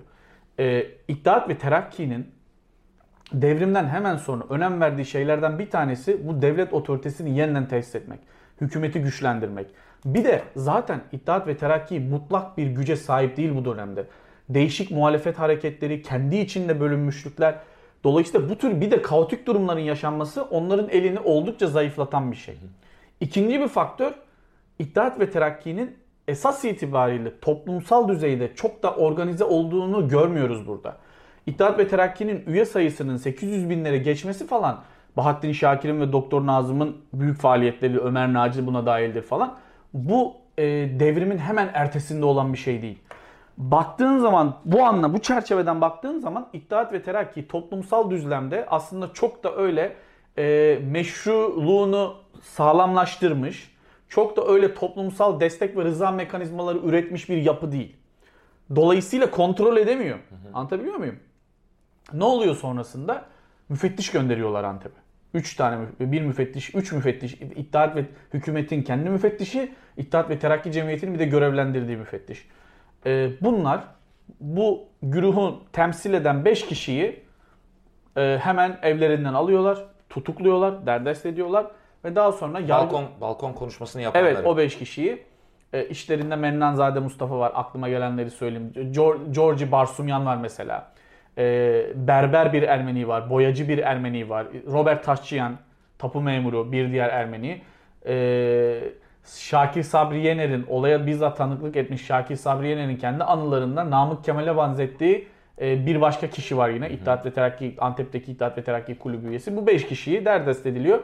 e, 0.60 0.88
İttihat 1.08 1.50
ve 1.50 1.58
Terakki'nin 1.58 2.32
devrimden 3.34 3.88
hemen 3.88 4.18
sonra 4.18 4.44
önem 4.50 4.82
verdiği 4.82 5.06
şeylerden 5.06 5.60
bir 5.60 5.70
tanesi 5.70 6.28
bu 6.28 6.42
devlet 6.42 6.74
otoritesini 6.74 7.38
yeniden 7.38 7.68
tesis 7.68 7.96
etmek. 7.96 8.20
Hükümeti 8.62 9.02
güçlendirmek. 9.02 9.68
Bir 10.06 10.24
de 10.24 10.42
zaten 10.56 11.02
İttihat 11.12 11.48
ve 11.48 11.58
Terakki 11.58 12.00
mutlak 12.00 12.58
bir 12.58 12.68
güce 12.68 12.96
sahip 12.96 13.38
değil 13.38 13.56
bu 13.56 13.66
dönemde. 13.66 14.06
Değişik 14.50 14.92
muhalefet 14.92 15.40
hareketleri, 15.40 16.02
kendi 16.02 16.38
içinde 16.38 16.80
bölünmüşlükler. 16.80 17.56
Dolayısıyla 18.04 18.50
bu 18.50 18.58
tür 18.58 18.82
bir 18.82 18.92
de 18.92 19.02
kaotik 19.02 19.48
durumların 19.48 19.80
yaşanması 19.80 20.44
onların 20.44 20.90
elini 20.90 21.20
oldukça 21.20 21.68
zayıflatan 21.68 22.32
bir 22.32 22.38
şey. 22.38 22.58
İkinci 23.20 23.60
bir 23.60 23.68
faktör 23.68 24.12
İttihat 24.80 25.20
ve 25.20 25.32
Terakki'nin 25.32 25.98
esas 26.28 26.66
itibariyle 26.66 27.40
toplumsal 27.40 28.08
düzeyde 28.08 28.56
çok 28.56 28.84
da 28.84 28.96
organize 28.96 29.44
olduğunu 29.44 30.08
görmüyoruz 30.08 30.68
burada. 30.68 30.98
İttihat 31.46 31.80
ve 31.80 31.88
Terakki'nin 31.88 32.44
üye 32.48 32.66
sayısının 32.66 33.18
800 33.18 33.70
binlere 33.70 33.98
geçmesi 33.98 34.48
falan 34.48 34.80
Bahattin 35.18 35.52
Şakir'in 35.52 36.02
ve 36.02 36.12
Doktor 36.12 36.46
Nazım'ın 36.46 36.98
büyük 37.14 37.40
faaliyetleri, 37.40 38.00
Ömer 38.00 38.34
Naci 38.34 38.68
buna 38.68 38.86
dahildir 38.86 39.22
falan. 39.22 39.58
Bu 39.94 40.34
e, 40.58 40.64
devrimin 41.00 41.38
hemen 41.38 41.70
ertesinde 41.74 42.26
olan 42.26 42.54
bir 42.54 42.58
şey 42.58 42.82
değil. 42.82 43.00
Baktığın 43.58 44.20
zaman 44.20 44.56
bu 44.66 44.84
anla 44.84 45.14
bu 45.14 45.20
çerçeveden 45.20 45.82
baktığın 45.82 46.20
zaman 46.20 46.48
İttihat 46.54 46.94
ve 46.94 47.02
Terakki 47.02 47.48
toplumsal 47.48 48.10
düzlemde 48.10 48.66
aslında 48.70 49.14
çok 49.14 49.44
da 49.44 49.56
öyle 49.56 49.96
e, 50.38 50.80
meşruluğunu 50.92 52.16
sağlamlaştırmış, 52.42 53.76
çok 54.10 54.38
da 54.38 54.48
öyle 54.48 54.74
toplumsal 54.74 55.40
destek 55.40 55.78
ve 55.78 55.84
rıza 55.84 56.12
mekanizmaları 56.12 56.78
üretmiş 56.78 57.30
bir 57.30 57.38
yapı 57.38 57.72
değil. 57.72 57.96
Dolayısıyla 58.76 59.32
kontrol 59.32 59.78
edemiyor. 59.78 60.18
Hı 60.18 60.36
hı. 60.36 60.54
Anlatabiliyor 60.54 60.96
muyum? 60.96 61.20
Ne 62.14 62.24
oluyor 62.24 62.56
sonrasında? 62.56 63.26
Müfettiş 63.70 64.12
gönderiyorlar 64.12 64.64
Antep'e. 64.64 65.06
3 65.34 65.56
tane 65.56 65.86
bir 66.00 66.22
müfettiş, 66.22 66.76
3 66.76 66.92
müfettiş, 66.92 67.34
İttihat 67.34 67.96
ve 67.96 68.06
hükümetin 68.34 68.82
kendi 68.82 69.10
müfettişi, 69.10 69.72
İttihat 69.98 70.30
ve 70.30 70.40
Terakki 70.40 70.72
Cemiyeti'nin 70.72 71.14
bir 71.14 71.20
de 71.20 71.26
görevlendirdiği 71.26 71.98
müfettiş. 71.98 72.48
Ee, 73.06 73.30
bunlar 73.42 73.84
bu 74.40 74.84
güruhu 75.02 75.64
temsil 75.74 76.14
eden 76.14 76.46
5 76.46 76.66
kişiyi 76.66 77.24
e, 78.18 78.40
hemen 78.42 78.80
evlerinden 78.82 79.34
alıyorlar, 79.34 79.86
tutukluyorlar, 80.10 80.86
derdest 80.86 81.26
ediyorlar 81.26 81.68
ve 82.04 82.16
daha 82.16 82.32
sonra 82.32 82.60
yargı... 82.60 82.72
balkon 82.72 83.06
balkon 83.22 83.54
konuşmasını 83.54 84.02
yapanları. 84.02 84.34
Evet 84.34 84.46
o 84.46 84.58
5 84.58 84.78
kişiyi 84.78 85.24
e, 85.74 85.88
işlerinde 85.88 86.36
Mennanzade 86.36 87.00
Mustafa 87.00 87.40
var. 87.40 87.52
Aklıma 87.56 87.90
gelenleri 87.90 88.32
söyleyeyim. 88.32 88.74
Georgi 89.32 89.72
Barsumyan 89.72 90.26
var 90.26 90.38
mesela. 90.38 90.92
E, 91.38 91.86
berber 91.96 92.54
bir 92.54 92.64
Ermeni 92.64 93.08
var. 93.08 93.30
Boyacı 93.30 93.70
bir 93.70 93.78
Ermeni 93.78 94.30
var. 94.30 94.48
Robert 94.68 95.04
Taşçıyan 95.04 95.58
tapu 95.98 96.22
memuru 96.22 96.72
bir 96.72 96.92
diğer 96.92 97.10
Ermeni. 97.10 97.62
E, 98.08 98.80
Şakir 99.26 99.84
Sabri 99.84 100.20
Yener'in 100.20 100.66
olaya 100.70 101.08
bizzat 101.08 101.38
tanıklık 101.38 101.76
etmiş 101.76 102.06
Şakir 102.06 102.36
Sabri 102.36 102.68
Yener'in 102.68 102.98
kendi 102.98 103.24
anılarında 103.24 103.90
Namık 103.92 104.24
Kemal'e 104.24 104.58
benzettiği 104.58 105.28
e, 105.62 105.86
bir 105.86 106.02
başka 106.02 106.30
kişi 106.30 106.58
var 106.58 106.70
yine. 106.70 106.90
İttihat 106.90 107.26
ve 107.26 107.34
Terakki, 107.34 107.76
Antep'teki 107.78 108.32
İttihat 108.32 108.58
ve 108.58 108.64
Terakki 108.64 109.00
Kulübü 109.00 109.28
üyesi. 109.28 109.58
Bu 109.58 109.68
5 109.68 109.88
kişiyi 109.88 110.26
derdest 110.26 110.66
ediliyor 110.66 111.00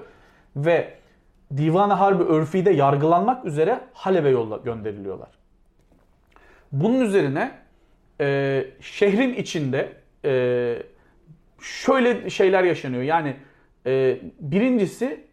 ve 0.56 0.94
Divan-ı 1.58 1.94
Harbi 1.94 2.24
Örfi'de 2.24 2.72
yargılanmak 2.72 3.46
üzere 3.46 3.80
Halep'e 3.94 4.30
yolla 4.30 4.58
gönderiliyorlar. 4.58 5.30
Bunun 6.72 7.02
üzerine 7.02 7.52
e, 8.22 8.66
şehrin 8.82 9.34
içinde 9.34 10.01
e, 10.26 10.84
şöyle 11.62 12.30
şeyler 12.30 12.64
yaşanıyor. 12.64 13.04
Yani 13.04 13.36
e, 13.86 14.20
birincisi 14.40 15.26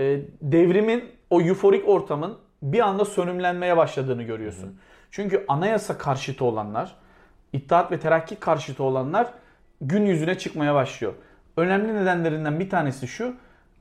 e, 0.00 0.20
devrimin 0.42 1.04
o 1.30 1.40
euforik 1.40 1.88
ortamın 1.88 2.38
bir 2.62 2.80
anda 2.80 3.04
sönümlenmeye 3.04 3.76
başladığını 3.76 4.22
görüyorsun. 4.22 4.66
Hı. 4.66 4.72
Çünkü 5.10 5.44
anayasa 5.48 5.98
karşıtı 5.98 6.44
olanlar, 6.44 6.96
İttihat 7.52 7.92
ve 7.92 8.00
Terakki 8.00 8.36
karşıtı 8.36 8.82
olanlar 8.82 9.26
gün 9.80 10.06
yüzüne 10.06 10.38
çıkmaya 10.38 10.74
başlıyor. 10.74 11.14
Önemli 11.56 11.94
nedenlerinden 11.94 12.60
bir 12.60 12.70
tanesi 12.70 13.08
şu. 13.08 13.34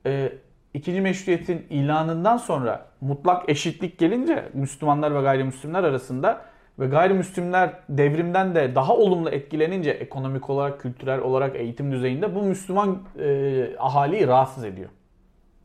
E, 0.06 0.34
ikinci 0.74 1.02
meşruiyetin 1.02 1.66
ilanından 1.70 2.38
sonra 2.38 2.86
mutlak 3.02 3.50
eşitlik 3.50 3.98
gelince 3.98 4.50
Müslümanlar 4.54 5.16
ve 5.16 5.22
gayrimüslimler 5.22 5.84
arasında 5.84 6.46
ve 6.80 6.88
gayrimüslimler 6.88 7.74
devrimden 7.90 8.56
de 8.56 8.76
daha 8.76 8.96
olumlu 8.96 9.30
etkilenince 9.30 9.92
ekonomik 9.92 10.50
olarak, 10.50 10.82
kültürel 10.82 11.20
olarak, 11.20 11.56
eğitim 11.56 11.92
düzeyinde 11.92 12.36
bu 12.36 12.42
Müslüman 12.42 13.00
e, 13.20 13.76
ahaliyi 13.80 14.28
rahatsız 14.28 14.64
ediyor. 14.64 14.90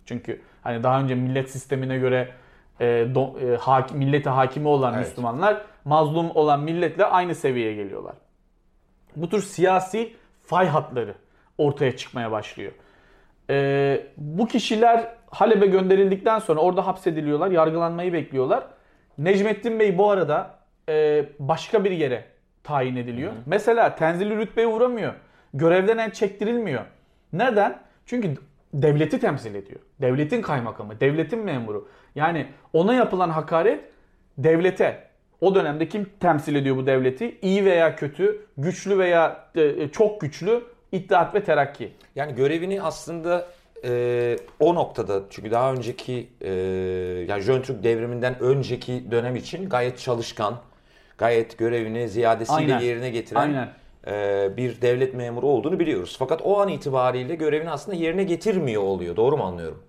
Çünkü 0.04 0.40
hani 0.62 0.82
daha 0.82 1.00
önce 1.00 1.14
millet 1.14 1.50
sistemine 1.50 1.98
göre 1.98 2.28
e, 2.80 3.06
do, 3.14 3.38
e, 3.40 3.56
hak, 3.56 3.94
millete 3.94 4.30
hakimi 4.30 4.68
olan 4.68 4.94
evet. 4.94 5.06
Müslümanlar 5.06 5.62
mazlum 5.84 6.30
olan 6.34 6.60
milletle 6.60 7.04
aynı 7.04 7.34
seviyeye 7.34 7.74
geliyorlar. 7.74 8.14
Bu 9.16 9.28
tür 9.28 9.42
siyasi 9.42 10.12
fay 10.42 10.66
hatları 10.66 11.14
ortaya 11.58 11.96
çıkmaya 11.96 12.32
başlıyor. 12.32 12.72
E, 13.50 14.06
bu 14.16 14.46
kişiler 14.46 15.08
Halep'e 15.30 15.66
gönderildikten 15.66 16.38
sonra 16.38 16.60
orada 16.60 16.86
hapsediliyorlar, 16.86 17.50
yargılanmayı 17.50 18.12
bekliyorlar. 18.12 18.64
Necmettin 19.18 19.80
Bey 19.80 19.98
bu 19.98 20.10
arada 20.10 20.57
e, 20.88 21.24
başka 21.38 21.84
bir 21.84 21.90
yere 21.90 22.24
tayin 22.64 22.96
ediliyor. 22.96 23.32
Hı 23.32 23.36
hı. 23.36 23.40
Mesela 23.46 23.94
tenzili 23.94 24.36
rütbeye 24.36 24.66
uğramıyor. 24.66 25.14
Görevden 25.54 25.98
el 25.98 26.12
çektirilmiyor. 26.12 26.84
Neden? 27.32 27.80
Çünkü 28.06 28.34
devleti 28.74 29.20
temsil 29.20 29.54
ediyor. 29.54 29.80
Devletin 30.00 30.42
kaymakamı, 30.42 31.00
devletin 31.00 31.38
memuru. 31.38 31.88
Yani 32.14 32.46
ona 32.72 32.94
yapılan 32.94 33.30
hakaret 33.30 33.80
devlete. 34.38 35.08
O 35.40 35.54
dönemde 35.54 35.88
kim 35.88 36.06
temsil 36.20 36.54
ediyor 36.54 36.76
bu 36.76 36.86
devleti? 36.86 37.38
İyi 37.42 37.64
veya 37.64 37.96
kötü, 37.96 38.46
güçlü 38.56 38.98
veya 38.98 39.44
e, 39.54 39.88
çok 39.88 40.20
güçlü 40.20 40.62
İttihat 40.92 41.34
ve 41.34 41.44
Terakki. 41.44 41.92
Yani 42.14 42.34
görevini 42.34 42.82
aslında 42.82 43.46
e, 43.84 44.36
o 44.60 44.74
noktada 44.74 45.22
çünkü 45.30 45.50
daha 45.50 45.72
önceki 45.72 46.28
e, 46.40 46.50
yani 47.28 47.42
Jön 47.42 47.62
Türk 47.62 47.84
devriminden 47.84 48.40
önceki 48.40 49.10
dönem 49.10 49.36
için 49.36 49.68
gayet 49.68 49.98
çalışkan, 49.98 50.54
gayet 51.18 51.58
görevini 51.58 52.08
ziyadesiyle 52.08 52.74
Aynen. 52.74 52.86
yerine 52.86 53.10
getiren 53.10 53.40
Aynen. 53.40 53.68
E, 54.06 54.56
bir 54.56 54.82
devlet 54.82 55.14
memuru 55.14 55.46
olduğunu 55.46 55.78
biliyoruz. 55.78 56.16
Fakat 56.18 56.40
o 56.44 56.60
an 56.60 56.68
itibariyle 56.68 57.34
görevini 57.34 57.70
aslında 57.70 57.96
yerine 57.96 58.24
getirmiyor 58.24 58.82
oluyor. 58.82 59.16
Doğru 59.16 59.36
mu 59.36 59.44
anlıyorum? 59.44 59.82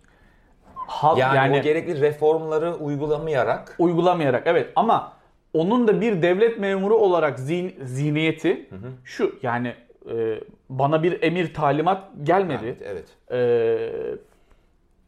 Ha, 0.75 1.13
yani, 1.17 1.37
yani 1.37 1.59
o 1.59 1.61
gerekli 1.61 2.01
reformları 2.01 2.75
uygulamayarak. 2.75 3.75
Uygulamayarak 3.79 4.43
evet 4.45 4.71
ama 4.75 5.13
onun 5.53 5.87
da 5.87 6.01
bir 6.01 6.21
devlet 6.21 6.59
memuru 6.59 6.97
olarak 6.97 7.39
zihn, 7.39 7.69
zihniyeti 7.85 8.69
hı 8.69 8.75
hı. 8.75 8.91
şu 9.03 9.35
yani 9.43 9.73
e, 10.11 10.39
bana 10.69 11.03
bir 11.03 11.23
emir 11.23 11.53
talimat 11.53 12.03
gelmedi. 12.23 12.75
Evet. 12.83 13.07
evet. 13.29 13.31
E, 13.31 14.17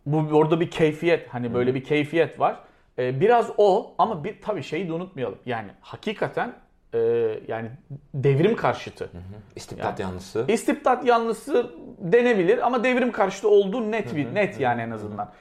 bu 0.06 0.38
orada 0.38 0.60
bir 0.60 0.72
keyfiyet 0.72 1.28
hani 1.34 1.54
böyle 1.54 1.70
hı 1.70 1.74
hı. 1.74 1.76
bir 1.76 1.84
keyfiyet 1.84 2.40
var. 2.40 2.60
E, 3.00 3.22
biraz 3.22 3.52
o 3.58 3.96
ama 3.98 4.24
bir 4.24 4.42
tabii 4.42 4.64
şeyi 4.64 4.88
de 4.88 4.94
unutmayalım. 4.94 5.40
Yani 5.46 5.70
hakikaten 5.82 6.54
e, 6.94 7.00
yani 7.48 7.72
devrim 8.14 8.56
karşıtı. 8.56 9.04
Hı 9.04 9.18
hı. 9.18 9.22
İstibdat 9.56 10.00
yani, 10.00 10.10
yanlısı. 10.10 10.46
İstibdat 10.48 11.06
yanlısı 11.06 11.72
denebilir 11.98 12.66
ama 12.66 12.84
devrim 12.84 13.12
karşıtı 13.12 13.50
olduğu 13.50 13.92
net 13.92 14.16
bir 14.16 14.26
hı 14.26 14.30
hı. 14.30 14.36
net 14.36 14.60
yani 14.60 14.82
en 14.82 14.92
azından. 14.92 15.26
Hı 15.26 15.30
hı. 15.30 15.34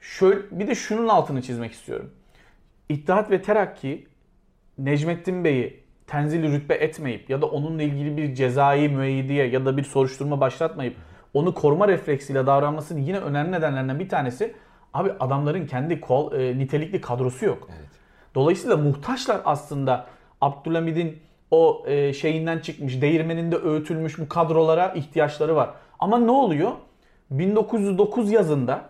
Şöyle 0.00 0.38
bir 0.50 0.66
de 0.66 0.74
şunun 0.74 1.08
altını 1.08 1.42
çizmek 1.42 1.72
istiyorum. 1.72 2.10
İttihat 2.88 3.30
ve 3.30 3.42
Terakki 3.42 4.06
Necmettin 4.78 5.44
Bey'i 5.44 5.84
tenzili 6.06 6.52
rütbe 6.52 6.74
etmeyip 6.74 7.30
ya 7.30 7.42
da 7.42 7.46
onunla 7.46 7.82
ilgili 7.82 8.16
bir 8.16 8.34
cezai 8.34 8.88
müeyyidiye 8.88 9.46
ya 9.46 9.66
da 9.66 9.76
bir 9.76 9.82
soruşturma 9.82 10.40
başlatmayıp 10.40 10.96
onu 11.34 11.54
koruma 11.54 11.88
refleksiyle 11.88 12.46
davranmasının 12.46 13.00
yine 13.00 13.18
önemli 13.18 13.52
nedenlerinden 13.52 13.98
bir 13.98 14.08
tanesi 14.08 14.54
Abi 14.94 15.12
adamların 15.20 15.66
kendi 15.66 16.00
kol, 16.00 16.32
e, 16.32 16.58
nitelikli 16.58 17.00
kadrosu 17.00 17.44
yok. 17.44 17.68
Evet. 17.78 17.88
Dolayısıyla 18.34 18.76
muhtaçlar 18.76 19.40
aslında 19.44 20.06
Abdülhamid'in 20.40 21.22
o 21.50 21.82
e, 21.86 22.12
şeyinden 22.12 22.58
çıkmış, 22.58 23.00
değirmeninde 23.00 23.56
öğütülmüş 23.56 24.18
bu 24.18 24.28
kadrolara 24.28 24.88
ihtiyaçları 24.88 25.56
var. 25.56 25.70
Ama 25.98 26.18
ne 26.18 26.30
oluyor? 26.30 26.72
1909 27.30 28.32
yazında 28.32 28.84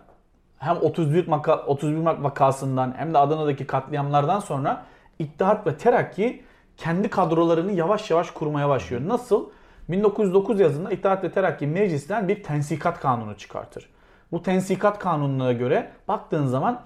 hem 0.57 0.77
31 0.77 1.27
Maka, 1.27 1.57
31 1.57 1.97
Mart 1.97 2.23
vakasından 2.23 2.93
hem 2.97 3.13
de 3.13 3.17
Adana'daki 3.17 3.67
katliamlardan 3.67 4.39
sonra 4.39 4.85
İttihat 5.19 5.67
ve 5.67 5.77
Terakki 5.77 6.43
kendi 6.77 7.09
kadrolarını 7.09 7.71
yavaş 7.71 8.11
yavaş 8.11 8.31
kurmaya 8.31 8.69
başlıyor. 8.69 9.01
Nasıl? 9.07 9.49
1909 9.89 10.59
yazında 10.59 10.91
İttihat 10.91 11.23
ve 11.23 11.31
Terakki 11.31 11.67
meclisten 11.67 12.27
bir 12.27 12.43
tensikat 12.43 12.99
kanunu 12.99 13.37
çıkartır. 13.37 13.89
Bu 14.31 14.43
tensikat 14.43 14.99
kanununa 14.99 15.53
göre 15.53 15.91
baktığın 16.07 16.45
zaman 16.45 16.81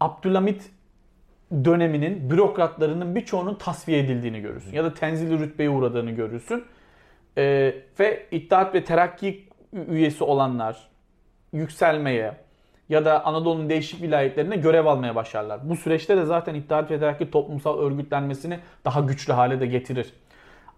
Abdülhamit 0.00 0.70
döneminin 1.52 2.30
bürokratlarının 2.30 3.14
birçoğunun 3.14 3.54
tasfiye 3.54 3.98
edildiğini 3.98 4.40
görürsün. 4.40 4.72
Ya 4.72 4.84
da 4.84 4.94
tenzili 4.94 5.38
rütbeye 5.38 5.70
uğradığını 5.70 6.10
görürsün. 6.10 6.64
Ee, 7.38 7.74
ve 8.00 8.26
İttihat 8.30 8.74
ve 8.74 8.84
Terakki 8.84 9.48
üyesi 9.72 10.24
olanlar 10.24 10.88
yükselmeye 11.52 12.34
ya 12.88 13.04
da 13.04 13.24
Anadolu'nun 13.24 13.70
değişik 13.70 14.02
vilayetlerine 14.02 14.56
görev 14.56 14.86
almaya 14.86 15.14
başlarlar. 15.14 15.68
Bu 15.68 15.76
süreçte 15.76 16.16
de 16.16 16.24
zaten 16.24 16.54
İttihat 16.54 16.90
ve 16.90 16.98
Terakki 16.98 17.30
toplumsal 17.30 17.78
örgütlenmesini 17.78 18.58
daha 18.84 19.00
güçlü 19.00 19.32
hale 19.32 19.60
de 19.60 19.66
getirir. 19.66 20.12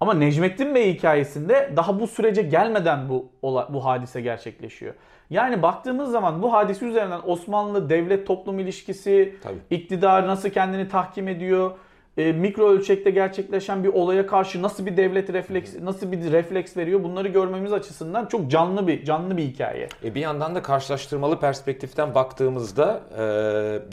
Ama 0.00 0.14
Necmettin 0.14 0.74
Bey 0.74 0.94
hikayesinde 0.94 1.72
daha 1.76 2.00
bu 2.00 2.06
sürece 2.06 2.42
gelmeden 2.42 3.08
bu 3.08 3.32
bu 3.42 3.84
hadise 3.84 4.20
gerçekleşiyor. 4.20 4.94
Yani 5.32 5.62
baktığımız 5.62 6.10
zaman 6.10 6.42
bu 6.42 6.52
hadise 6.52 6.86
üzerinden 6.86 7.20
Osmanlı 7.26 7.90
devlet 7.90 8.26
toplum 8.26 8.58
ilişkisi, 8.58 9.34
Tabii. 9.42 9.58
iktidar 9.70 10.26
nasıl 10.26 10.48
kendini 10.48 10.88
tahkim 10.88 11.28
ediyor, 11.28 11.70
e, 12.16 12.32
mikro 12.32 12.68
ölçekte 12.68 13.10
gerçekleşen 13.10 13.84
bir 13.84 13.88
olaya 13.88 14.26
karşı 14.26 14.62
nasıl 14.62 14.86
bir 14.86 14.96
devlet 14.96 15.32
refleks 15.32 15.74
nasıl 15.82 16.12
bir 16.12 16.32
refleks 16.32 16.76
veriyor 16.76 17.02
bunları 17.04 17.28
görmemiz 17.28 17.72
açısından 17.72 18.26
çok 18.26 18.50
canlı 18.50 18.86
bir 18.86 19.04
canlı 19.04 19.36
bir 19.36 19.42
hikaye. 19.42 19.88
E 20.04 20.14
bir 20.14 20.20
yandan 20.20 20.54
da 20.54 20.62
karşılaştırmalı 20.62 21.40
perspektiften 21.40 22.14
baktığımızda 22.14 23.00
e, 23.18 23.22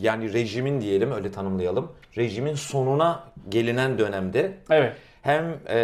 yani 0.05 0.33
rejimin 0.33 0.81
diyelim 0.81 1.11
öyle 1.11 1.31
tanımlayalım. 1.31 1.91
Rejimin 2.17 2.55
sonuna 2.55 3.23
gelinen 3.49 3.97
dönemde 3.97 4.51
Evet 4.69 4.93
hem 5.21 5.59
e, 5.67 5.77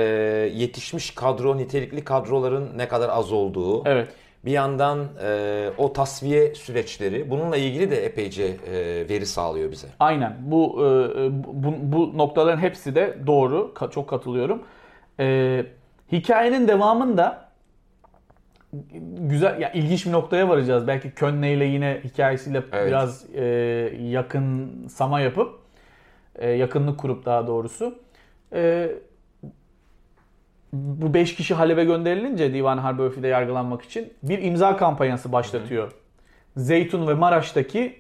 yetişmiş 0.54 1.12
kadro, 1.12 1.58
nitelikli 1.58 2.04
kadroların 2.04 2.70
ne 2.78 2.88
kadar 2.88 3.10
az 3.10 3.32
olduğu, 3.32 3.88
evet. 3.88 4.08
Bir 4.46 4.52
yandan 4.52 5.00
e, 5.24 5.70
o 5.78 5.94
tasfiye 5.94 6.56
süreçleri, 6.56 7.30
bununla 7.30 7.58
ilgili 7.58 7.92
de 7.92 8.06
epeyce 8.06 8.44
e, 8.44 8.74
veri 9.10 9.26
sağlıyor 9.26 9.72
bize. 9.72 9.88
Aynen. 10.00 10.38
Bu, 10.40 10.76
e, 10.80 11.30
bu 11.64 11.74
bu 11.82 12.18
noktaların 12.18 12.62
hepsi 12.62 12.96
de 12.96 13.18
doğru. 13.28 13.74
Çok 13.92 14.10
katılıyorum. 14.10 14.64
E, 15.20 15.66
hikayenin 16.12 16.68
devamında 16.68 17.46
güzel, 19.20 19.62
ya 19.62 19.72
ilginç 19.72 20.06
bir 20.06 20.12
noktaya 20.12 20.50
varacağız. 20.50 20.88
Belki 20.88 21.12
Könne 21.12 21.54
ile 21.54 21.66
yine 21.66 22.02
hikayesiyle 22.04 22.64
evet. 22.72 22.88
biraz 22.88 23.26
e, 23.36 23.44
yakın 24.02 24.72
sama 24.88 25.20
yapıp, 25.20 25.60
e, 26.36 26.50
yakınlık 26.50 27.00
kurup 27.00 27.26
daha 27.26 27.48
doğrusu. 27.48 28.00
E, 28.54 28.92
bu 30.76 31.14
5 31.14 31.36
kişi 31.36 31.54
Halep'e 31.54 31.84
gönderilince 31.84 32.54
Divan 32.54 32.78
Harbi 32.78 33.02
Örfi'de 33.02 33.28
yargılanmak 33.28 33.82
için 33.82 34.14
bir 34.24 34.44
imza 34.44 34.78
kampanyası 34.78 35.32
başlatıyor. 35.32 35.88
Hı. 35.88 36.62
Zeytun 36.62 37.08
ve 37.08 37.14
Maraş'taki 37.14 38.00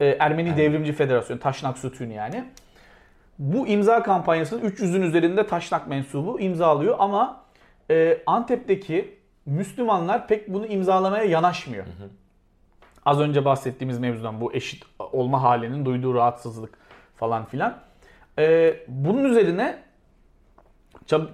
e, 0.00 0.06
Ermeni 0.06 0.48
evet. 0.48 0.58
Devrimci 0.58 0.92
Federasyonu, 0.92 1.40
Taşnak 1.40 1.78
Sütun 1.78 2.10
yani. 2.10 2.44
Bu 3.38 3.68
imza 3.68 4.02
kampanyasının 4.02 4.70
300'ün 4.70 5.02
üzerinde 5.02 5.46
Taşnak 5.46 5.88
mensubu 5.88 6.40
imzalıyor 6.40 6.96
ama 6.98 7.42
e, 7.90 8.18
Antep'teki 8.26 9.18
Müslümanlar 9.46 10.28
pek 10.28 10.52
bunu 10.52 10.66
imzalamaya 10.66 11.24
yanaşmıyor. 11.24 11.84
Hı 11.84 11.90
hı. 11.90 12.10
Az 13.06 13.20
önce 13.20 13.44
bahsettiğimiz 13.44 13.98
mevzudan 13.98 14.40
bu 14.40 14.52
eşit 14.52 14.82
olma 14.98 15.42
halinin 15.42 15.84
duyduğu 15.84 16.14
rahatsızlık 16.14 16.78
falan 17.16 17.44
filan. 17.44 17.78
Ee, 18.38 18.76
bunun 18.88 19.24
üzerine 19.24 19.78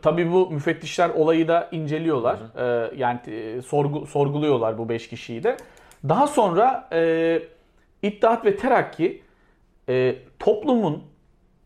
tabii 0.03 0.33
bu 0.33 0.51
müfettişler 0.51 1.09
olayı 1.09 1.49
da 1.49 1.69
inceliyorlar. 1.73 2.39
Ee, 2.57 2.97
yani 2.97 3.21
e, 3.27 3.63
sorgu, 3.63 4.07
sorguluyorlar 4.07 4.79
bu 4.79 4.89
5 4.89 5.09
kişiyi 5.09 5.45
de. 5.45 5.57
Daha 6.09 6.27
sonra 6.27 6.89
e, 6.93 7.43
İttihat 8.03 8.45
ve 8.45 8.57
Terakki 8.57 9.23
e, 9.89 10.17
toplumun 10.39 11.03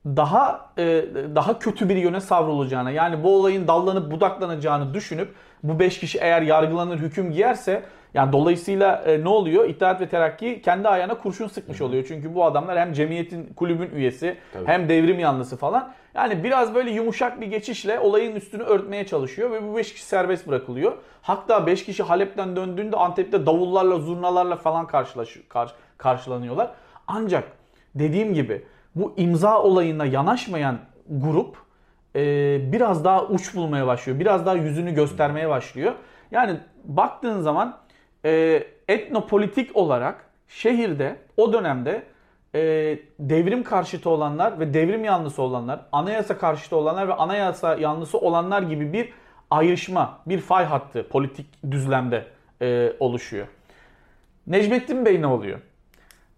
daha 0.07 0.73
e, 0.79 1.05
daha 1.35 1.59
kötü 1.59 1.88
bir 1.88 1.96
yöne 1.96 2.20
savrulacağını 2.20 2.92
yani 2.92 3.25
bu 3.25 3.37
olayın 3.37 3.68
dallanıp 3.68 4.11
budaklanacağını 4.11 4.94
düşünüp 4.94 5.35
bu 5.62 5.79
5 5.79 6.01
kişi 6.01 6.18
eğer 6.18 6.42
yargılanır 6.42 6.99
hüküm 6.99 7.33
giyerse 7.33 7.83
yani 8.14 8.33
dolayısıyla 8.33 9.03
e, 9.07 9.25
ne 9.25 9.29
oluyor? 9.29 9.68
İttihat 9.68 10.01
ve 10.01 10.09
Terakki 10.09 10.62
kendi 10.62 10.88
ayağına 10.88 11.18
kurşun 11.18 11.46
sıkmış 11.46 11.81
oluyor. 11.81 12.05
Çünkü 12.09 12.35
bu 12.35 12.44
adamlar 12.44 12.79
hem 12.79 12.92
cemiyetin 12.92 13.53
kulübün 13.57 13.90
üyesi 13.90 14.37
Tabii. 14.53 14.66
hem 14.66 14.88
devrim 14.88 15.18
yanlısı 15.18 15.57
falan. 15.57 15.92
Yani 16.14 16.44
biraz 16.44 16.75
böyle 16.75 16.90
yumuşak 16.90 17.40
bir 17.40 17.46
geçişle 17.46 18.01
olayın 18.01 18.37
üstünü 18.37 18.62
örtmeye 18.62 19.07
çalışıyor 19.07 19.51
ve 19.51 19.68
bu 19.68 19.77
5 19.77 19.92
kişi 19.92 20.05
serbest 20.05 20.49
bırakılıyor. 20.49 20.92
Hatta 21.23 21.66
5 21.66 21.85
kişi 21.85 22.03
Halep'ten 22.03 22.57
döndüğünde 22.57 22.96
Antep'te 22.96 23.46
davullarla, 23.46 23.99
zurnalarla 23.99 24.57
falan 24.57 24.87
karşılaş, 24.87 25.37
kar, 25.49 25.75
karşılanıyorlar. 25.99 26.70
Ancak 27.07 27.44
dediğim 27.94 28.35
gibi 28.35 28.64
bu 28.94 29.14
imza 29.16 29.62
olayına 29.62 30.07
yanaşmayan 30.07 30.79
grup 31.11 31.57
e, 32.16 32.23
biraz 32.73 33.05
daha 33.05 33.25
uç 33.25 33.55
bulmaya 33.55 33.87
başlıyor. 33.87 34.18
Biraz 34.18 34.46
daha 34.46 34.55
yüzünü 34.55 34.94
göstermeye 34.94 35.49
başlıyor. 35.49 35.92
Yani 36.31 36.57
baktığın 36.85 37.40
zaman 37.40 37.77
e, 38.25 38.65
etnopolitik 38.89 39.77
olarak 39.77 40.25
şehirde 40.49 41.17
o 41.37 41.53
dönemde 41.53 42.03
e, 42.55 42.61
devrim 43.19 43.63
karşıtı 43.63 44.11
olanlar 44.11 44.61
ve 44.61 44.75
devrim 44.75 45.05
yanlısı 45.05 45.43
olanlar, 45.43 45.81
anayasa 45.93 46.39
karşıtı 46.39 46.77
olanlar 46.77 47.09
ve 47.09 47.15
anayasa 47.15 47.77
yanlısı 47.77 48.19
olanlar 48.19 48.63
gibi 48.63 48.93
bir 48.93 49.13
ayrışma, 49.51 50.19
bir 50.27 50.41
fay 50.41 50.65
hattı 50.65 51.09
politik 51.09 51.47
düzlemde 51.71 52.25
e, 52.63 52.93
oluşuyor. 53.01 53.47
Necmettin 54.47 55.05
Bey 55.05 55.23
ne 55.23 55.27
oluyor? 55.27 55.59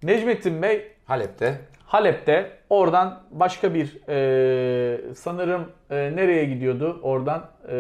Necmettin 0.03 0.62
Bey 0.62 0.92
Halep'te. 1.05 1.61
Halep'te 1.87 2.51
oradan 2.71 3.23
başka 3.31 3.75
bir 3.75 4.09
e, 4.09 5.14
sanırım 5.14 5.73
e, 5.90 5.97
nereye 5.97 6.45
gidiyordu? 6.45 7.01
Oradan 7.03 7.51
e, 7.68 7.75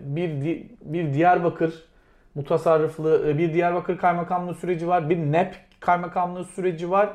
bir 0.00 0.62
bir 0.80 1.14
Diyarbakır 1.14 1.87
mutasarrıflı 2.38 3.28
e, 3.28 3.38
bir 3.38 3.54
Diyarbakır 3.54 3.98
kaymakamlığı 3.98 4.54
süreci 4.54 4.88
var. 4.88 5.10
Bir 5.10 5.16
NEP 5.16 5.54
kaymakamlığı 5.80 6.44
süreci 6.44 6.90
var. 6.90 7.10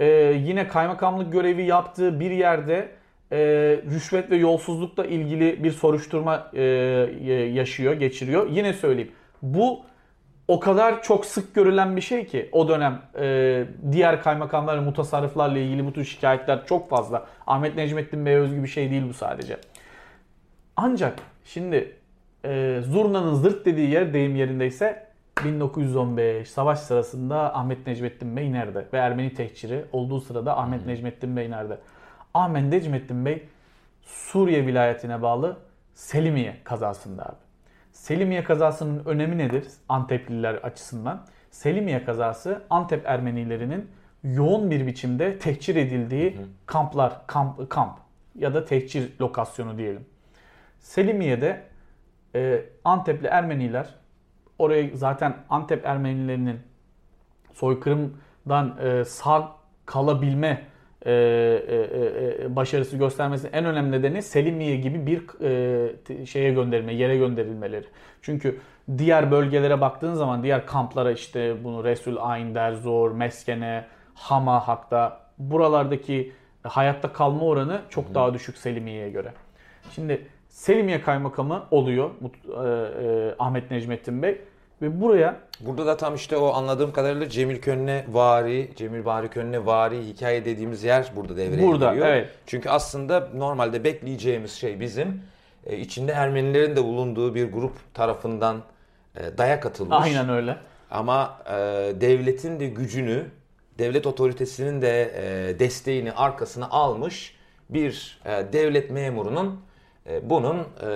Ee, 0.00 0.06
yine 0.44 0.68
kaymakamlık 0.68 1.32
görevi 1.32 1.62
yaptığı 1.62 2.20
bir 2.20 2.30
yerde 2.30 2.88
e, 3.32 3.38
rüşvet 3.90 4.30
ve 4.30 4.36
yolsuzlukla 4.36 5.04
ilgili 5.04 5.64
bir 5.64 5.70
soruşturma 5.70 6.50
e, 6.52 6.62
yaşıyor, 7.54 7.92
geçiriyor. 7.92 8.50
Yine 8.50 8.72
söyleyeyim. 8.72 9.12
Bu 9.42 9.80
o 10.48 10.60
kadar 10.60 11.02
çok 11.02 11.26
sık 11.26 11.54
görülen 11.54 11.96
bir 11.96 12.00
şey 12.00 12.26
ki 12.26 12.48
o 12.52 12.68
dönem 12.68 13.02
e, 13.18 13.64
diğer 13.92 14.22
kaymakamlar 14.22 14.76
ve 14.76 14.80
mutasarrıflarla 14.80 15.58
ilgili 15.58 15.86
bu 15.86 15.92
tür 15.92 16.04
şikayetler 16.04 16.66
çok 16.66 16.90
fazla. 16.90 17.26
Ahmet 17.46 17.76
Necmettin 17.76 18.26
Bey 18.26 18.36
özgü 18.36 18.62
bir 18.62 18.68
şey 18.68 18.90
değil 18.90 19.02
bu 19.08 19.14
sadece. 19.14 19.56
Ancak 20.76 21.18
şimdi 21.44 21.99
e, 22.44 22.80
zurnanın 22.86 23.34
zırt 23.34 23.66
dediği 23.66 23.90
yer 23.90 24.14
deyim 24.14 24.36
yerindeyse 24.36 25.06
1915 25.44 26.50
savaş 26.50 26.78
sırasında 26.78 27.54
Ahmet 27.54 27.86
Necmettin 27.86 28.36
Bey 28.36 28.52
nerede? 28.52 28.86
Ve 28.92 28.98
Ermeni 28.98 29.34
tehciri 29.34 29.84
olduğu 29.92 30.20
sırada 30.20 30.58
Ahmet 30.58 30.86
Necmettin 30.86 31.36
Bey 31.36 31.50
nerede? 31.50 31.78
Ahmet 32.34 32.64
Necmettin 32.72 33.24
Bey 33.24 33.48
Suriye 34.02 34.66
vilayetine 34.66 35.22
bağlı 35.22 35.56
Selimiye 35.94 36.56
kazasında 36.64 37.24
abi. 37.24 37.36
Selimiye 37.92 38.44
kazasının 38.44 39.04
önemi 39.04 39.38
nedir 39.38 39.64
Antepliler 39.88 40.54
açısından? 40.54 41.26
Selimiye 41.50 42.04
kazası 42.04 42.62
Antep 42.70 43.06
Ermenilerinin 43.06 43.90
yoğun 44.24 44.70
bir 44.70 44.86
biçimde 44.86 45.38
tehcir 45.38 45.76
edildiği 45.76 46.36
kamplar, 46.66 47.26
kamp, 47.26 47.70
kamp 47.70 47.98
ya 48.34 48.54
da 48.54 48.64
tehcir 48.64 49.12
lokasyonu 49.20 49.78
diyelim. 49.78 50.04
Selimiye'de 50.78 51.69
e, 52.34 52.64
Antepli 52.84 53.26
Ermeniler 53.26 53.94
oraya 54.58 54.90
zaten 54.94 55.36
Antep 55.50 55.86
Ermenilerinin 55.86 56.60
soykırımdan 57.54 58.78
e, 58.82 59.04
sağ 59.04 59.52
kalabilme 59.86 60.62
e, 61.06 61.12
e, 61.12 62.44
e, 62.44 62.56
başarısı 62.56 62.96
göstermesinin 62.96 63.52
en 63.52 63.64
önemli 63.64 63.90
nedeni 63.90 64.22
Selimiye 64.22 64.76
gibi 64.76 65.06
bir 65.06 65.40
e, 66.20 66.26
şeye 66.26 66.52
gönderilme, 66.52 66.94
yere 66.94 67.16
gönderilmeleri. 67.16 67.86
Çünkü 68.22 68.60
diğer 68.98 69.30
bölgelere 69.30 69.80
baktığın 69.80 70.14
zaman 70.14 70.42
diğer 70.42 70.66
kamplara 70.66 71.12
işte 71.12 71.64
bunu 71.64 71.84
Resul 71.84 72.16
Ayn, 72.20 72.54
Derzor, 72.54 73.12
Meskene, 73.12 73.84
Hama 74.14 74.68
hakta 74.68 75.20
buralardaki 75.38 76.32
hayatta 76.62 77.12
kalma 77.12 77.44
oranı 77.44 77.80
çok 77.90 78.08
Hı. 78.08 78.14
daha 78.14 78.34
düşük 78.34 78.58
Selimiye'ye 78.58 79.10
göre. 79.10 79.32
Şimdi 79.90 80.26
Selimiye 80.50 81.02
Kaymakamı 81.02 81.62
oluyor 81.70 82.10
e, 82.10 82.68
e, 83.06 83.34
Ahmet 83.38 83.70
Necmettin 83.70 84.22
Bey 84.22 84.40
ve 84.82 85.00
buraya 85.00 85.40
Burada 85.60 85.86
da 85.86 85.96
tam 85.96 86.14
işte 86.14 86.36
o 86.36 86.52
anladığım 86.52 86.92
kadarıyla 86.92 87.28
Cemil 87.28 87.60
Könne 87.60 88.04
vari, 88.08 88.70
Cemil 88.76 89.04
Bari 89.04 89.28
Könne 89.28 89.66
vari 89.66 90.02
hikaye 90.02 90.44
dediğimiz 90.44 90.84
yer 90.84 91.12
burada 91.16 91.36
devreye 91.36 91.66
burada, 91.66 91.90
giriyor. 91.90 92.06
Evet. 92.06 92.28
Çünkü 92.46 92.68
aslında 92.68 93.28
normalde 93.34 93.84
bekleyeceğimiz 93.84 94.52
şey 94.52 94.80
bizim 94.80 95.22
e, 95.66 95.76
içinde 95.76 96.12
Ermenilerin 96.12 96.76
de 96.76 96.84
bulunduğu 96.84 97.34
bir 97.34 97.52
grup 97.52 97.94
tarafından 97.94 98.62
e, 99.16 99.38
dayak 99.38 99.66
atılmış. 99.66 99.96
Aynen 100.00 100.28
öyle. 100.28 100.56
Ama 100.90 101.38
e, 101.46 101.54
devletin 102.00 102.60
de 102.60 102.66
gücünü, 102.66 103.24
devlet 103.78 104.06
otoritesinin 104.06 104.82
de 104.82 105.12
e, 105.16 105.58
desteğini 105.58 106.12
arkasına 106.12 106.68
almış 106.70 107.36
bir 107.70 108.20
e, 108.24 108.52
devlet 108.52 108.90
memurunun 108.90 109.60
bunun 110.22 110.56
e, 110.56 110.86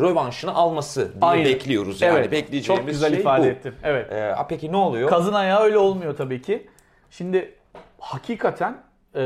rövanşını 0.00 0.54
alması 0.54 1.00
diye 1.00 1.18
Aynen. 1.20 1.44
bekliyoruz. 1.44 2.02
Yani 2.02 2.18
evet. 2.18 2.32
bekleyeceğimiz 2.32 2.84
Çok 2.84 2.86
güzel 2.92 3.10
şey 3.10 3.20
ifade 3.20 3.42
bu. 3.42 3.46
ettim. 3.46 3.74
Evet. 3.82 4.12
E, 4.12 4.34
peki 4.48 4.72
ne 4.72 4.76
oluyor? 4.76 5.08
Kazın 5.08 5.32
ayağı 5.32 5.60
öyle 5.60 5.78
olmuyor 5.78 6.16
tabii 6.16 6.42
ki. 6.42 6.66
Şimdi 7.10 7.54
hakikaten 7.98 8.76
e, 9.14 9.20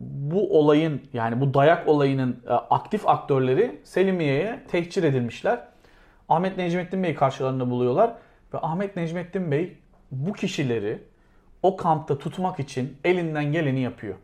bu 0.00 0.58
olayın 0.58 1.02
yani 1.12 1.40
bu 1.40 1.54
dayak 1.54 1.88
olayının 1.88 2.42
e, 2.46 2.52
aktif 2.52 3.08
aktörleri 3.08 3.80
Selimiye'ye 3.84 4.60
tehcir 4.68 5.02
edilmişler. 5.02 5.60
Ahmet 6.28 6.56
Necmettin 6.56 7.02
Bey 7.02 7.14
karşılarında 7.14 7.70
buluyorlar 7.70 8.14
ve 8.54 8.58
Ahmet 8.58 8.96
Necmettin 8.96 9.50
Bey 9.50 9.76
bu 10.10 10.32
kişileri 10.32 11.02
o 11.62 11.76
kampta 11.76 12.18
tutmak 12.18 12.60
için 12.60 12.96
elinden 13.04 13.52
geleni 13.52 13.80
yapıyor 13.80 14.14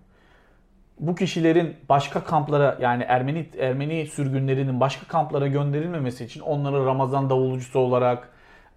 bu 0.99 1.15
kişilerin 1.15 1.77
başka 1.89 2.25
kamplara 2.25 2.79
yani 2.81 3.03
Ermeni 3.09 3.49
Ermeni 3.59 4.07
sürgünlerinin 4.07 4.81
başka 4.81 5.07
kamplara 5.07 5.47
gönderilmemesi 5.47 6.25
için 6.25 6.41
onları 6.41 6.87
Ramazan 6.87 7.31
davulcusu 7.31 7.79
olarak 7.79 8.29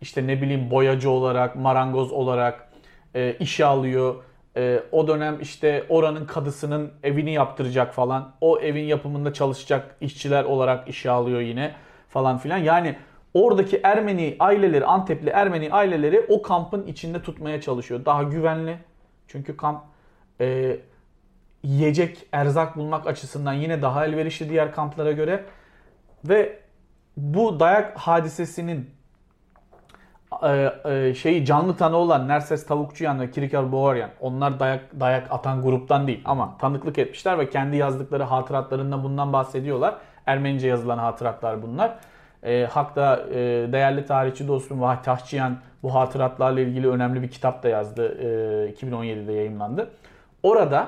işte 0.02 0.28
ne 0.28 0.42
bileyim 0.42 0.72
boyacı 0.72 1.10
olarak, 1.10 1.56
marangoz 1.56 2.12
olarak 2.12 2.70
e, 3.16 3.34
işe 3.40 3.66
alıyor. 3.66 4.16
E, 4.58 4.84
o 4.92 5.08
dönem 5.08 5.38
işte 5.42 5.84
oranın 5.90 6.26
kadısının 6.26 6.92
evini 7.04 7.32
yaptıracak 7.32 7.94
falan. 7.94 8.34
O 8.42 8.60
evin 8.60 8.84
yapımında 8.84 9.34
çalışacak 9.34 9.96
işçiler 10.02 10.44
olarak 10.44 10.90
işe 10.90 11.12
alıyor 11.12 11.42
yine 11.42 11.72
falan 12.10 12.38
filan. 12.38 12.58
Yani 12.58 12.96
oradaki 13.34 13.80
Ermeni 13.84 14.36
aileleri, 14.40 14.86
Antepli 14.86 15.30
Ermeni 15.30 15.72
aileleri 15.72 16.26
o 16.30 16.42
kampın 16.42 16.88
içinde 16.88 17.22
tutmaya 17.22 17.62
çalışıyor. 17.62 18.06
Daha 18.06 18.24
güvenli. 18.24 18.78
Çünkü 19.28 19.58
kamp 19.58 19.84
e, 20.42 20.78
yiyecek, 21.64 22.28
erzak 22.32 22.78
bulmak 22.78 23.08
açısından 23.08 23.54
yine 23.54 23.82
daha 23.82 24.06
elverişli 24.06 24.50
diğer 24.50 24.72
kamplara 24.72 25.12
göre. 25.12 25.44
Ve 26.26 26.60
bu 27.18 27.60
dayak 27.60 27.98
hadisesinin 27.98 28.90
e, 30.44 30.74
e, 30.86 31.14
şeyi 31.14 31.46
canlı 31.46 31.78
tanı 31.78 31.98
olan 31.98 32.28
Nerses 32.28 32.66
Tavukçuyan 32.66 33.20
ve 33.20 33.32
Kirikar 33.32 33.72
Boğaryan 33.72 34.10
onlar 34.20 34.60
dayak 34.60 35.00
dayak 35.00 35.32
atan 35.32 35.62
gruptan 35.62 36.08
değil 36.08 36.22
ama 36.26 36.58
tanıklık 36.58 36.98
etmişler 36.98 37.40
ve 37.40 37.50
kendi 37.50 37.78
yazdıkları 37.78 38.24
hatıratlarında 38.24 39.04
bundan 39.04 39.34
bahsediyorlar. 39.34 39.96
Ermenice 40.26 40.68
yazılan 40.68 40.98
hatıratlar 40.98 41.62
bunlar. 41.62 41.96
E, 42.44 42.66
Hak'ta 42.72 43.20
e, 43.30 43.36
değerli 43.72 44.06
tarihçi 44.06 44.48
dostum 44.48 44.82
Vahit 44.82 45.04
Tahçıyan 45.04 45.58
bu 45.84 45.96
hatıratlarla 45.96 46.60
ilgili 46.60 46.90
önemli 46.90 47.22
bir 47.22 47.32
kitap 47.32 47.64
da 47.64 47.70
yazdı. 47.70 48.18
E, 48.68 48.72
2017'de 48.72 49.34
yayınlandı. 49.34 49.90
Orada 50.44 50.88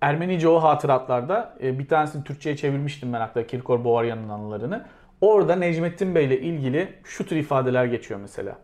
Ermenice 0.00 0.48
o 0.48 0.62
hatıratlarda 0.62 1.56
e, 1.62 1.78
bir 1.78 1.88
tanesini 1.88 2.24
Türkçe'ye 2.24 2.56
çevirmiştim 2.56 3.12
ben 3.12 3.20
hatta 3.20 3.46
Kirkor 3.46 3.84
Bovaryan'ın 3.84 4.28
anılarını. 4.28 4.86
Orada 5.20 5.56
Necmettin 5.56 6.14
Bey 6.14 6.24
ile 6.26 6.40
ilgili 6.40 6.88
şu 7.04 7.26
tür 7.26 7.36
ifadeler 7.36 7.84
geçiyor 7.84 8.20
mesela. 8.20 8.58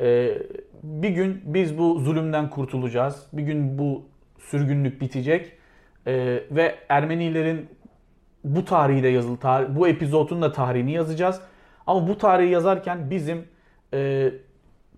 e, 0.00 0.38
bir 0.82 1.08
gün 1.10 1.42
biz 1.44 1.78
bu 1.78 1.98
zulümden 2.00 2.50
kurtulacağız. 2.50 3.26
Bir 3.32 3.42
gün 3.42 3.78
bu 3.78 4.02
sürgünlük 4.38 5.00
bitecek. 5.00 5.52
E, 6.06 6.42
ve 6.50 6.74
Ermenilerin 6.88 7.68
bu 8.44 8.64
tarihi 8.64 9.02
de 9.02 9.08
yazılı, 9.08 9.36
tarih, 9.36 9.66
bu 9.70 9.88
epizodun 9.88 10.42
da 10.42 10.52
tarihini 10.52 10.92
yazacağız. 10.92 11.40
Ama 11.86 12.08
bu 12.08 12.18
tarihi 12.18 12.50
yazarken 12.50 13.10
bizim 13.10 13.44
e, 13.94 14.30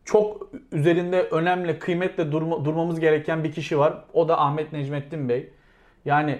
çok 0.05 0.51
üzerinde 0.73 1.23
önemli, 1.23 1.79
kıymetle 1.79 2.33
durma, 2.33 2.65
durmamız 2.65 3.01
gereken 3.01 3.45
bir 3.45 3.53
kişi 3.53 3.79
var. 3.79 4.05
O 4.13 4.29
da 4.29 4.41
Ahmet 4.41 4.73
Necmettin 4.73 5.29
Bey. 5.29 5.51
Yani 6.09 6.39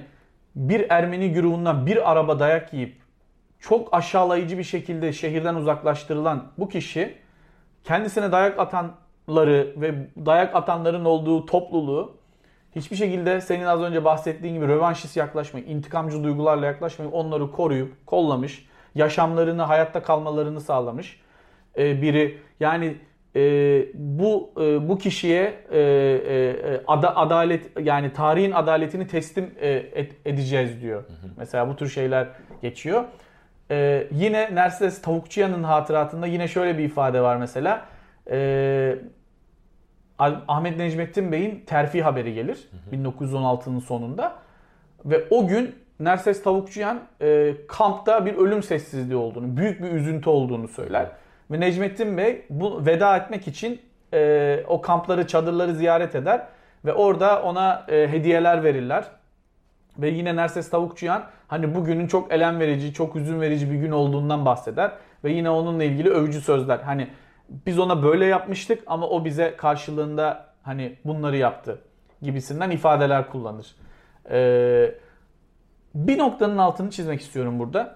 bir 0.57 0.87
Ermeni 0.91 1.33
güruhundan 1.33 1.87
bir 1.87 2.13
araba 2.13 2.39
dayak 2.39 2.73
yiyip 2.73 2.97
çok 3.59 3.95
aşağılayıcı 3.95 4.59
bir 4.59 4.65
şekilde 4.65 5.13
şehirden 5.13 5.55
uzaklaştırılan 5.55 6.53
bu 6.59 6.69
kişi 6.69 7.15
kendisine 7.85 8.33
dayak 8.33 8.59
atanları 8.59 9.75
ve 9.77 9.95
dayak 10.27 10.57
atanların 10.57 11.05
olduğu 11.05 11.47
topluluğu 11.47 12.17
hiçbir 12.77 12.97
şekilde 12.97 13.41
senin 13.41 13.65
az 13.65 13.81
önce 13.81 14.05
bahsettiğin 14.05 14.55
gibi 14.55 14.69
rövanşist 14.69 15.17
yaklaşmayı, 15.17 15.67
intikamcı 15.67 16.25
duygularla 16.25 16.67
yaklaşmayı 16.67 17.11
onları 17.11 17.53
koruyup 17.53 18.07
kollamış, 18.07 18.69
yaşamlarını, 18.95 19.63
hayatta 19.63 20.03
kalmalarını 20.03 20.61
sağlamış 20.61 21.21
ee, 21.79 22.03
biri. 22.03 22.39
Yani 22.61 22.97
e, 23.37 23.41
bu 23.95 24.51
e, 24.61 24.89
bu 24.89 24.99
kişiye 24.99 25.55
e, 25.71 25.81
e, 25.81 26.57
ada, 26.87 27.17
adalet 27.17 27.71
yani 27.81 28.13
tarihin 28.13 28.53
adaletini 28.53 29.07
teslim 29.07 29.55
e, 29.61 29.71
et, 29.71 30.13
edeceğiz 30.25 30.83
diyor. 30.83 31.03
Hı 31.03 31.13
hı. 31.13 31.31
Mesela 31.37 31.69
bu 31.69 31.77
tür 31.77 31.89
şeyler 31.89 32.29
geçiyor. 32.63 33.05
E, 33.71 34.07
yine 34.13 34.55
Nerses 34.55 35.03
Tavukçuyan'ın 35.03 35.63
hatıratında 35.63 36.27
yine 36.27 36.49
şöyle 36.49 36.79
bir 36.79 36.85
ifade 36.85 37.21
var 37.21 37.37
mesela. 37.37 37.87
E, 38.31 38.99
Ahmet 40.49 40.77
Necmettin 40.77 41.33
Bey'in 41.33 41.65
terfi 41.67 42.03
haberi 42.03 42.35
gelir 42.35 42.69
hı 42.91 42.97
hı. 42.97 43.01
1916'nın 43.01 43.81
sonunda 43.81 44.35
ve 45.05 45.25
o 45.31 45.47
gün 45.47 45.75
Nerses 46.01 46.43
Tavukçuyan 46.43 47.01
e, 47.21 47.55
kampta 47.69 48.27
bir 48.27 48.35
ölüm 48.35 48.63
sessizliği 48.63 49.17
olduğunu, 49.17 49.57
büyük 49.57 49.83
bir 49.83 49.91
üzüntü 49.91 50.31
olduğunu 50.31 50.69
söyler. 50.69 51.11
Ve 51.51 51.61
Necmettin 51.61 52.17
Bey 52.17 52.47
bu 52.51 52.87
veda 52.87 53.17
etmek 53.17 53.49
için 53.49 53.81
e, 54.15 54.65
o 54.69 54.81
kampları, 54.81 55.27
çadırları 55.27 55.75
ziyaret 55.75 56.15
eder 56.15 56.47
ve 56.85 56.93
orada 56.93 57.43
ona 57.43 57.87
e, 57.89 58.09
hediyeler 58.09 58.65
verirler. 58.65 59.05
Ve 59.99 60.09
yine 60.09 60.37
Nerses 60.37 60.71
Tavukçuyan 60.71 61.25
hani 61.49 61.75
bugünün 61.75 62.07
çok 62.07 62.33
elem 62.33 62.61
verici, 62.61 62.93
çok 62.93 63.17
üzün 63.17 63.41
verici 63.41 63.71
bir 63.71 63.77
gün 63.77 63.91
olduğundan 63.91 64.45
bahseder. 64.45 64.93
Ve 65.25 65.33
yine 65.33 65.51
onunla 65.51 65.85
ilgili 65.85 66.11
övücü 66.11 66.41
sözler. 66.41 66.79
Hani 66.79 67.09
biz 67.67 67.79
ona 67.79 68.03
böyle 68.03 68.25
yapmıştık 68.27 68.83
ama 68.87 69.09
o 69.09 69.25
bize 69.25 69.57
karşılığında 69.57 70.47
hani 70.63 70.97
bunları 71.05 71.37
yaptı 71.37 71.79
gibisinden 72.23 72.71
ifadeler 72.71 73.31
kullanır. 73.31 73.77
Ee, 74.31 74.95
bir 75.95 76.19
noktanın 76.19 76.59
altını 76.59 76.91
çizmek 76.91 77.21
istiyorum 77.21 77.59
burada. 77.59 77.95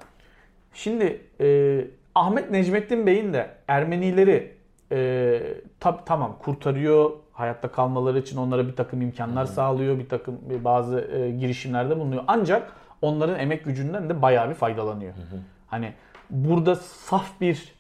Şimdi 0.75 1.21
e, 1.41 1.79
Ahmet 2.15 2.51
Necmettin 2.51 3.07
Bey'in 3.07 3.33
de 3.33 3.51
Ermenileri 3.69 4.53
e, 4.93 5.41
tab 5.81 5.99
tamam 6.07 6.37
kurtarıyor, 6.39 7.11
hayatta 7.33 7.69
kalmaları 7.69 8.19
için 8.19 8.37
onlara 8.37 8.69
bir 8.69 8.77
takım 8.77 9.03
imkanlar 9.03 9.47
hmm. 9.47 9.55
sağlıyor, 9.55 9.99
bir 9.99 10.09
takım 10.09 10.39
bazı 10.65 11.01
e, 11.01 11.31
girişimlerde 11.31 11.97
bulunuyor. 11.97 12.25
Ancak 12.27 12.73
onların 13.03 13.39
emek 13.39 13.65
gücünden 13.65 14.09
de 14.09 14.23
bayağı 14.23 14.51
bir 14.51 14.55
faydalanıyor. 14.55 15.15
Hmm. 15.15 15.39
Hani 15.67 15.93
burada 16.31 16.77
saf 16.77 17.41
bir 17.41 17.75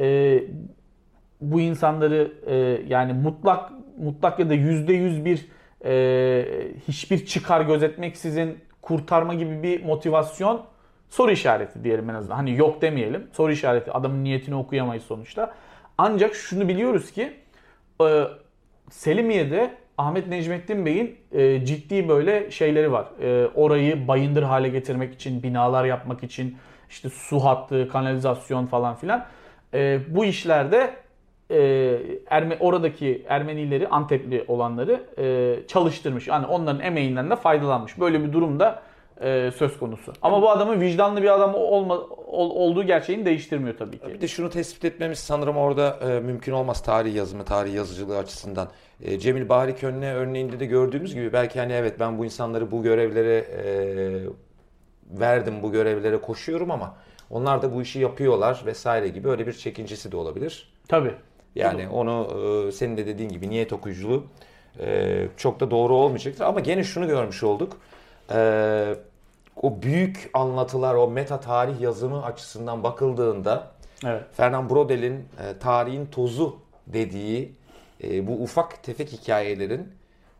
e, 0.00 0.40
bu 1.40 1.60
insanları 1.60 2.32
e, 2.46 2.54
yani 2.88 3.12
mutlak 3.12 3.70
mutlak 3.98 4.38
ya 4.38 4.50
da 4.50 4.54
yüzde 4.54 4.92
yüz 4.92 5.24
bir 5.24 5.48
e, 5.84 6.46
hiçbir 6.88 7.26
çıkar 7.26 7.60
gözetmeksizin 7.60 8.58
kurtarma 8.82 9.34
gibi 9.34 9.62
bir 9.62 9.84
motivasyon 9.84 10.62
soru 11.14 11.30
işareti 11.30 11.84
diyelim 11.84 12.10
en 12.10 12.14
azından. 12.14 12.36
Hani 12.36 12.56
yok 12.56 12.82
demeyelim. 12.82 13.28
Soru 13.32 13.52
işareti. 13.52 13.92
Adamın 13.92 14.24
niyetini 14.24 14.54
okuyamayız 14.54 15.04
sonuçta. 15.04 15.54
Ancak 15.98 16.34
şunu 16.34 16.68
biliyoruz 16.68 17.10
ki 17.12 17.32
e, 18.02 18.24
Selimiye'de 18.90 19.70
Ahmet 19.98 20.26
Necmettin 20.26 20.86
Bey'in 20.86 21.16
e, 21.32 21.64
ciddi 21.64 22.08
böyle 22.08 22.50
şeyleri 22.50 22.92
var. 22.92 23.06
E, 23.22 23.46
orayı 23.54 24.08
bayındır 24.08 24.42
hale 24.42 24.68
getirmek 24.68 25.14
için, 25.14 25.42
binalar 25.42 25.84
yapmak 25.84 26.22
için, 26.22 26.56
işte 26.90 27.08
su 27.08 27.38
hattı, 27.38 27.88
kanalizasyon 27.88 28.66
falan 28.66 28.94
filan. 28.94 29.26
E, 29.74 30.00
bu 30.08 30.24
işlerde 30.24 30.94
e, 31.50 31.58
Erme, 32.30 32.56
oradaki 32.60 33.24
Ermenileri, 33.28 33.88
Antepli 33.88 34.44
olanları 34.48 35.00
e, 35.18 35.56
çalıştırmış. 35.66 36.28
Yani 36.28 36.46
onların 36.46 36.80
emeğinden 36.80 37.30
de 37.30 37.36
faydalanmış. 37.36 38.00
Böyle 38.00 38.24
bir 38.24 38.32
durumda 38.32 38.82
e, 39.20 39.50
söz 39.56 39.78
konusu. 39.78 40.12
Ama 40.22 40.42
bu 40.42 40.50
adamın 40.50 40.80
vicdanlı 40.80 41.22
bir 41.22 41.34
adam 41.34 41.54
olma, 41.54 41.98
ol, 42.26 42.50
olduğu 42.50 42.82
gerçeğini 42.82 43.24
değiştirmiyor 43.24 43.78
tabii 43.78 43.98
ki. 43.98 44.08
Bir 44.14 44.20
de 44.20 44.28
şunu 44.28 44.50
tespit 44.50 44.84
etmemiz 44.84 45.18
sanırım 45.18 45.56
orada 45.56 45.98
e, 46.02 46.20
mümkün 46.20 46.52
olmaz 46.52 46.82
tarih 46.82 47.14
yazımı, 47.14 47.44
tarih 47.44 47.74
yazıcılığı 47.74 48.18
açısından. 48.18 48.68
E, 49.02 49.18
Cemil 49.18 49.48
Bahri 49.48 49.76
Könne 49.76 50.14
örneğinde 50.14 50.60
de 50.60 50.66
gördüğümüz 50.66 51.14
gibi 51.14 51.32
belki 51.32 51.60
hani 51.60 51.72
evet 51.72 52.00
ben 52.00 52.18
bu 52.18 52.24
insanları 52.24 52.70
bu 52.70 52.82
görevlere 52.82 53.36
e, 53.36 53.64
verdim, 55.20 55.62
bu 55.62 55.72
görevlere 55.72 56.20
koşuyorum 56.20 56.70
ama 56.70 56.96
onlar 57.30 57.62
da 57.62 57.74
bu 57.74 57.82
işi 57.82 57.98
yapıyorlar 57.98 58.62
vesaire 58.66 59.08
gibi 59.08 59.28
öyle 59.28 59.46
bir 59.46 59.52
çekincesi 59.52 60.12
de 60.12 60.16
olabilir. 60.16 60.72
Tabii. 60.88 61.14
Yani 61.54 61.88
onu 61.88 62.28
e, 62.68 62.72
senin 62.72 62.96
de 62.96 63.06
dediğin 63.06 63.28
gibi 63.28 63.50
niyet 63.50 63.72
okuyuculuğu 63.72 64.24
e, 64.80 65.26
çok 65.36 65.60
da 65.60 65.70
doğru 65.70 65.94
olmayacaktır. 65.94 66.44
Ama 66.44 66.60
gene 66.60 66.84
şunu 66.84 67.08
görmüş 67.08 67.42
olduk 67.42 67.76
e, 68.32 68.94
o 69.62 69.82
büyük 69.82 70.30
anlatılar, 70.34 70.94
o 70.94 71.08
meta 71.08 71.40
tarih 71.40 71.80
yazımı 71.80 72.24
açısından 72.24 72.82
bakıldığında 72.82 73.70
evet. 74.04 74.22
Fernand 74.32 74.70
Brodel'in 74.70 75.14
e, 75.14 75.58
tarihin 75.60 76.06
tozu 76.06 76.56
dediği 76.86 77.52
e, 78.04 78.26
bu 78.26 78.32
ufak 78.32 78.82
tefek 78.82 79.12
hikayelerin 79.12 79.88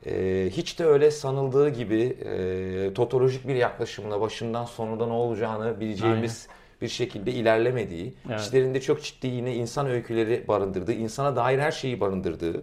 e, 0.06 0.48
hiç 0.52 0.78
de 0.78 0.84
öyle 0.84 1.10
sanıldığı 1.10 1.68
gibi 1.68 2.02
e, 2.02 2.94
totolojik 2.94 3.48
bir 3.48 3.54
yaklaşımla 3.54 4.20
başından 4.20 4.64
sonunda 4.64 5.06
ne 5.06 5.12
olacağını 5.12 5.80
bileceğimiz 5.80 6.46
Aynen. 6.48 6.60
bir 6.82 6.88
şekilde 6.88 7.32
ilerlemediği, 7.32 8.14
evet. 8.28 8.40
içlerinde 8.40 8.80
çok 8.80 9.02
ciddi 9.02 9.26
yine 9.26 9.54
insan 9.54 9.86
öyküleri 9.86 10.48
barındırdığı, 10.48 10.92
insana 10.92 11.36
dair 11.36 11.58
her 11.58 11.72
şeyi 11.72 12.00
barındırdığı, 12.00 12.62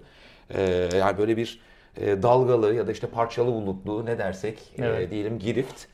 e, 0.50 0.90
yani 0.98 1.18
böyle 1.18 1.38
bir 1.38 1.60
e, 1.98 2.24
dalgalı 2.24 2.74
ya 2.74 2.88
da 2.88 2.92
işte 2.92 3.08
parçalı 3.08 3.52
bulutlu 3.52 4.06
ne 4.06 4.18
dersek 4.18 4.60
e, 4.78 4.86
evet. 4.86 5.08
e, 5.08 5.12
diyelim 5.12 5.40
girift. 5.40 5.86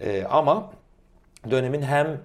E, 0.00 0.24
ama 0.24 0.72
dönemin 1.50 1.82
hem 1.82 2.20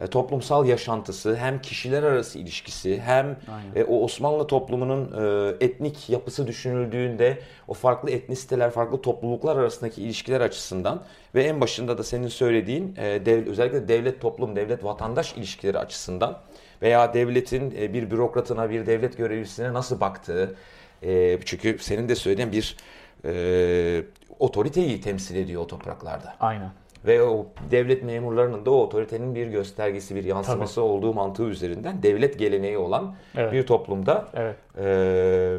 e, 0.00 0.06
toplumsal 0.06 0.66
yaşantısı 0.66 1.36
hem 1.36 1.62
kişiler 1.62 2.02
arası 2.02 2.38
ilişkisi 2.38 3.00
hem 3.00 3.36
e, 3.74 3.84
o 3.84 4.04
Osmanlı 4.04 4.46
toplumunun 4.46 5.12
etnik 5.60 6.10
yapısı 6.10 6.46
düşünüldüğünde 6.46 7.38
o 7.68 7.74
farklı 7.74 8.10
etnisiteler, 8.10 8.70
farklı 8.70 9.02
topluluklar 9.02 9.56
arasındaki 9.56 10.02
ilişkiler 10.02 10.40
açısından 10.40 11.02
ve 11.34 11.44
en 11.44 11.60
başında 11.60 11.98
da 11.98 12.04
senin 12.04 12.28
söylediğin 12.28 12.96
dev, 12.96 13.46
özellikle 13.46 13.88
devlet 13.88 14.20
toplum, 14.20 14.56
devlet 14.56 14.84
vatandaş 14.84 15.32
ilişkileri 15.32 15.78
açısından 15.78 16.38
veya 16.82 17.14
devletin 17.14 17.70
bir 17.70 18.10
bürokratına, 18.10 18.70
bir 18.70 18.86
devlet 18.86 19.16
görevlisine 19.16 19.72
nasıl 19.72 20.00
baktığı, 20.00 20.54
e, 21.02 21.38
çünkü 21.44 21.78
senin 21.80 22.08
de 22.08 22.14
söylediğin 22.14 22.52
bir 22.52 22.76
e, 23.24 24.02
otoriteyi 24.38 25.00
temsil 25.00 25.36
ediyor 25.36 25.62
o 25.62 25.66
topraklarda. 25.66 26.34
Aynen. 26.40 26.70
Ve 27.06 27.22
o 27.22 27.46
devlet 27.70 28.02
memurlarının 28.02 28.66
da 28.66 28.70
o 28.70 28.74
otoritenin 28.74 29.34
bir 29.34 29.46
göstergesi, 29.46 30.14
bir 30.14 30.24
yansıması 30.24 30.74
Tabii. 30.74 30.84
olduğu 30.84 31.14
mantığı 31.14 31.44
üzerinden 31.44 32.02
devlet 32.02 32.38
geleneği 32.38 32.78
olan 32.78 33.14
evet. 33.36 33.52
bir 33.52 33.66
toplumda 33.66 34.28
evet. 34.34 34.56
e, 34.78 35.58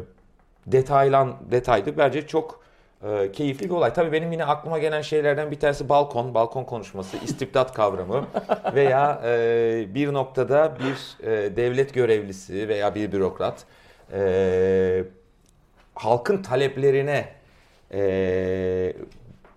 detaylan 0.66 1.36
detaydı. 1.50 1.98
Bence 1.98 2.26
çok 2.26 2.64
e, 3.04 3.32
keyifli 3.32 3.66
bir 3.66 3.74
olay. 3.74 3.92
Tabii 3.92 4.12
benim 4.12 4.32
yine 4.32 4.44
aklıma 4.44 4.78
gelen 4.78 5.00
şeylerden 5.00 5.50
bir 5.50 5.60
tanesi 5.60 5.88
balkon, 5.88 6.34
balkon 6.34 6.64
konuşması, 6.64 7.16
istibdat 7.16 7.74
kavramı 7.74 8.26
veya 8.74 9.20
e, 9.24 9.94
bir 9.94 10.12
noktada 10.12 10.76
bir 10.78 11.26
e, 11.26 11.56
devlet 11.56 11.94
görevlisi 11.94 12.68
veya 12.68 12.94
bir 12.94 13.12
bürokrat 13.12 13.64
e, 14.12 15.04
halkın 15.94 16.42
taleplerine 16.42 17.28
e, 17.92 18.92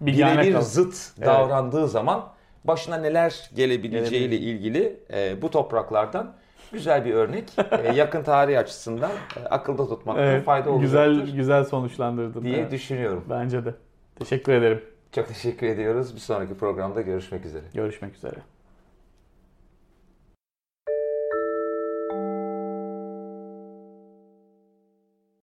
birebir 0.02 0.60
zıt 0.60 0.96
evet. 1.18 1.28
davrandığı 1.28 1.88
zaman 1.88 2.30
başına 2.64 2.98
neler 2.98 3.50
gelebileceğiyle 3.56 4.38
ilgili 4.38 5.00
e, 5.14 5.42
bu 5.42 5.52
topraklardan 5.52 6.34
güzel 6.72 7.06
bir 7.06 7.14
örnek. 7.14 7.44
e, 7.84 7.94
yakın 7.96 8.24
tarih 8.24 8.60
açısından 8.60 9.12
e, 9.38 9.40
akılda 9.40 9.88
tutmakta 9.88 10.24
evet, 10.24 10.46
fayda 10.46 10.72
olacaktır. 10.72 11.12
Güzel 11.12 11.36
güzel 11.36 11.64
sonuçlandırdın. 11.64 12.44
Diye 12.44 12.58
evet. 12.58 12.72
düşünüyorum. 12.72 13.26
Bence 13.30 13.66
de. 13.66 13.74
Teşekkür 14.16 14.54
ederim. 14.54 14.82
Çok 15.12 15.28
teşekkür 15.28 15.68
ediyoruz. 15.68 16.16
Bir 16.16 16.20
sonraki 16.20 16.54
programda 16.54 17.02
görüşmek 17.02 17.46
üzere. 17.46 17.64
Görüşmek 17.74 18.16
üzere. 18.16 18.57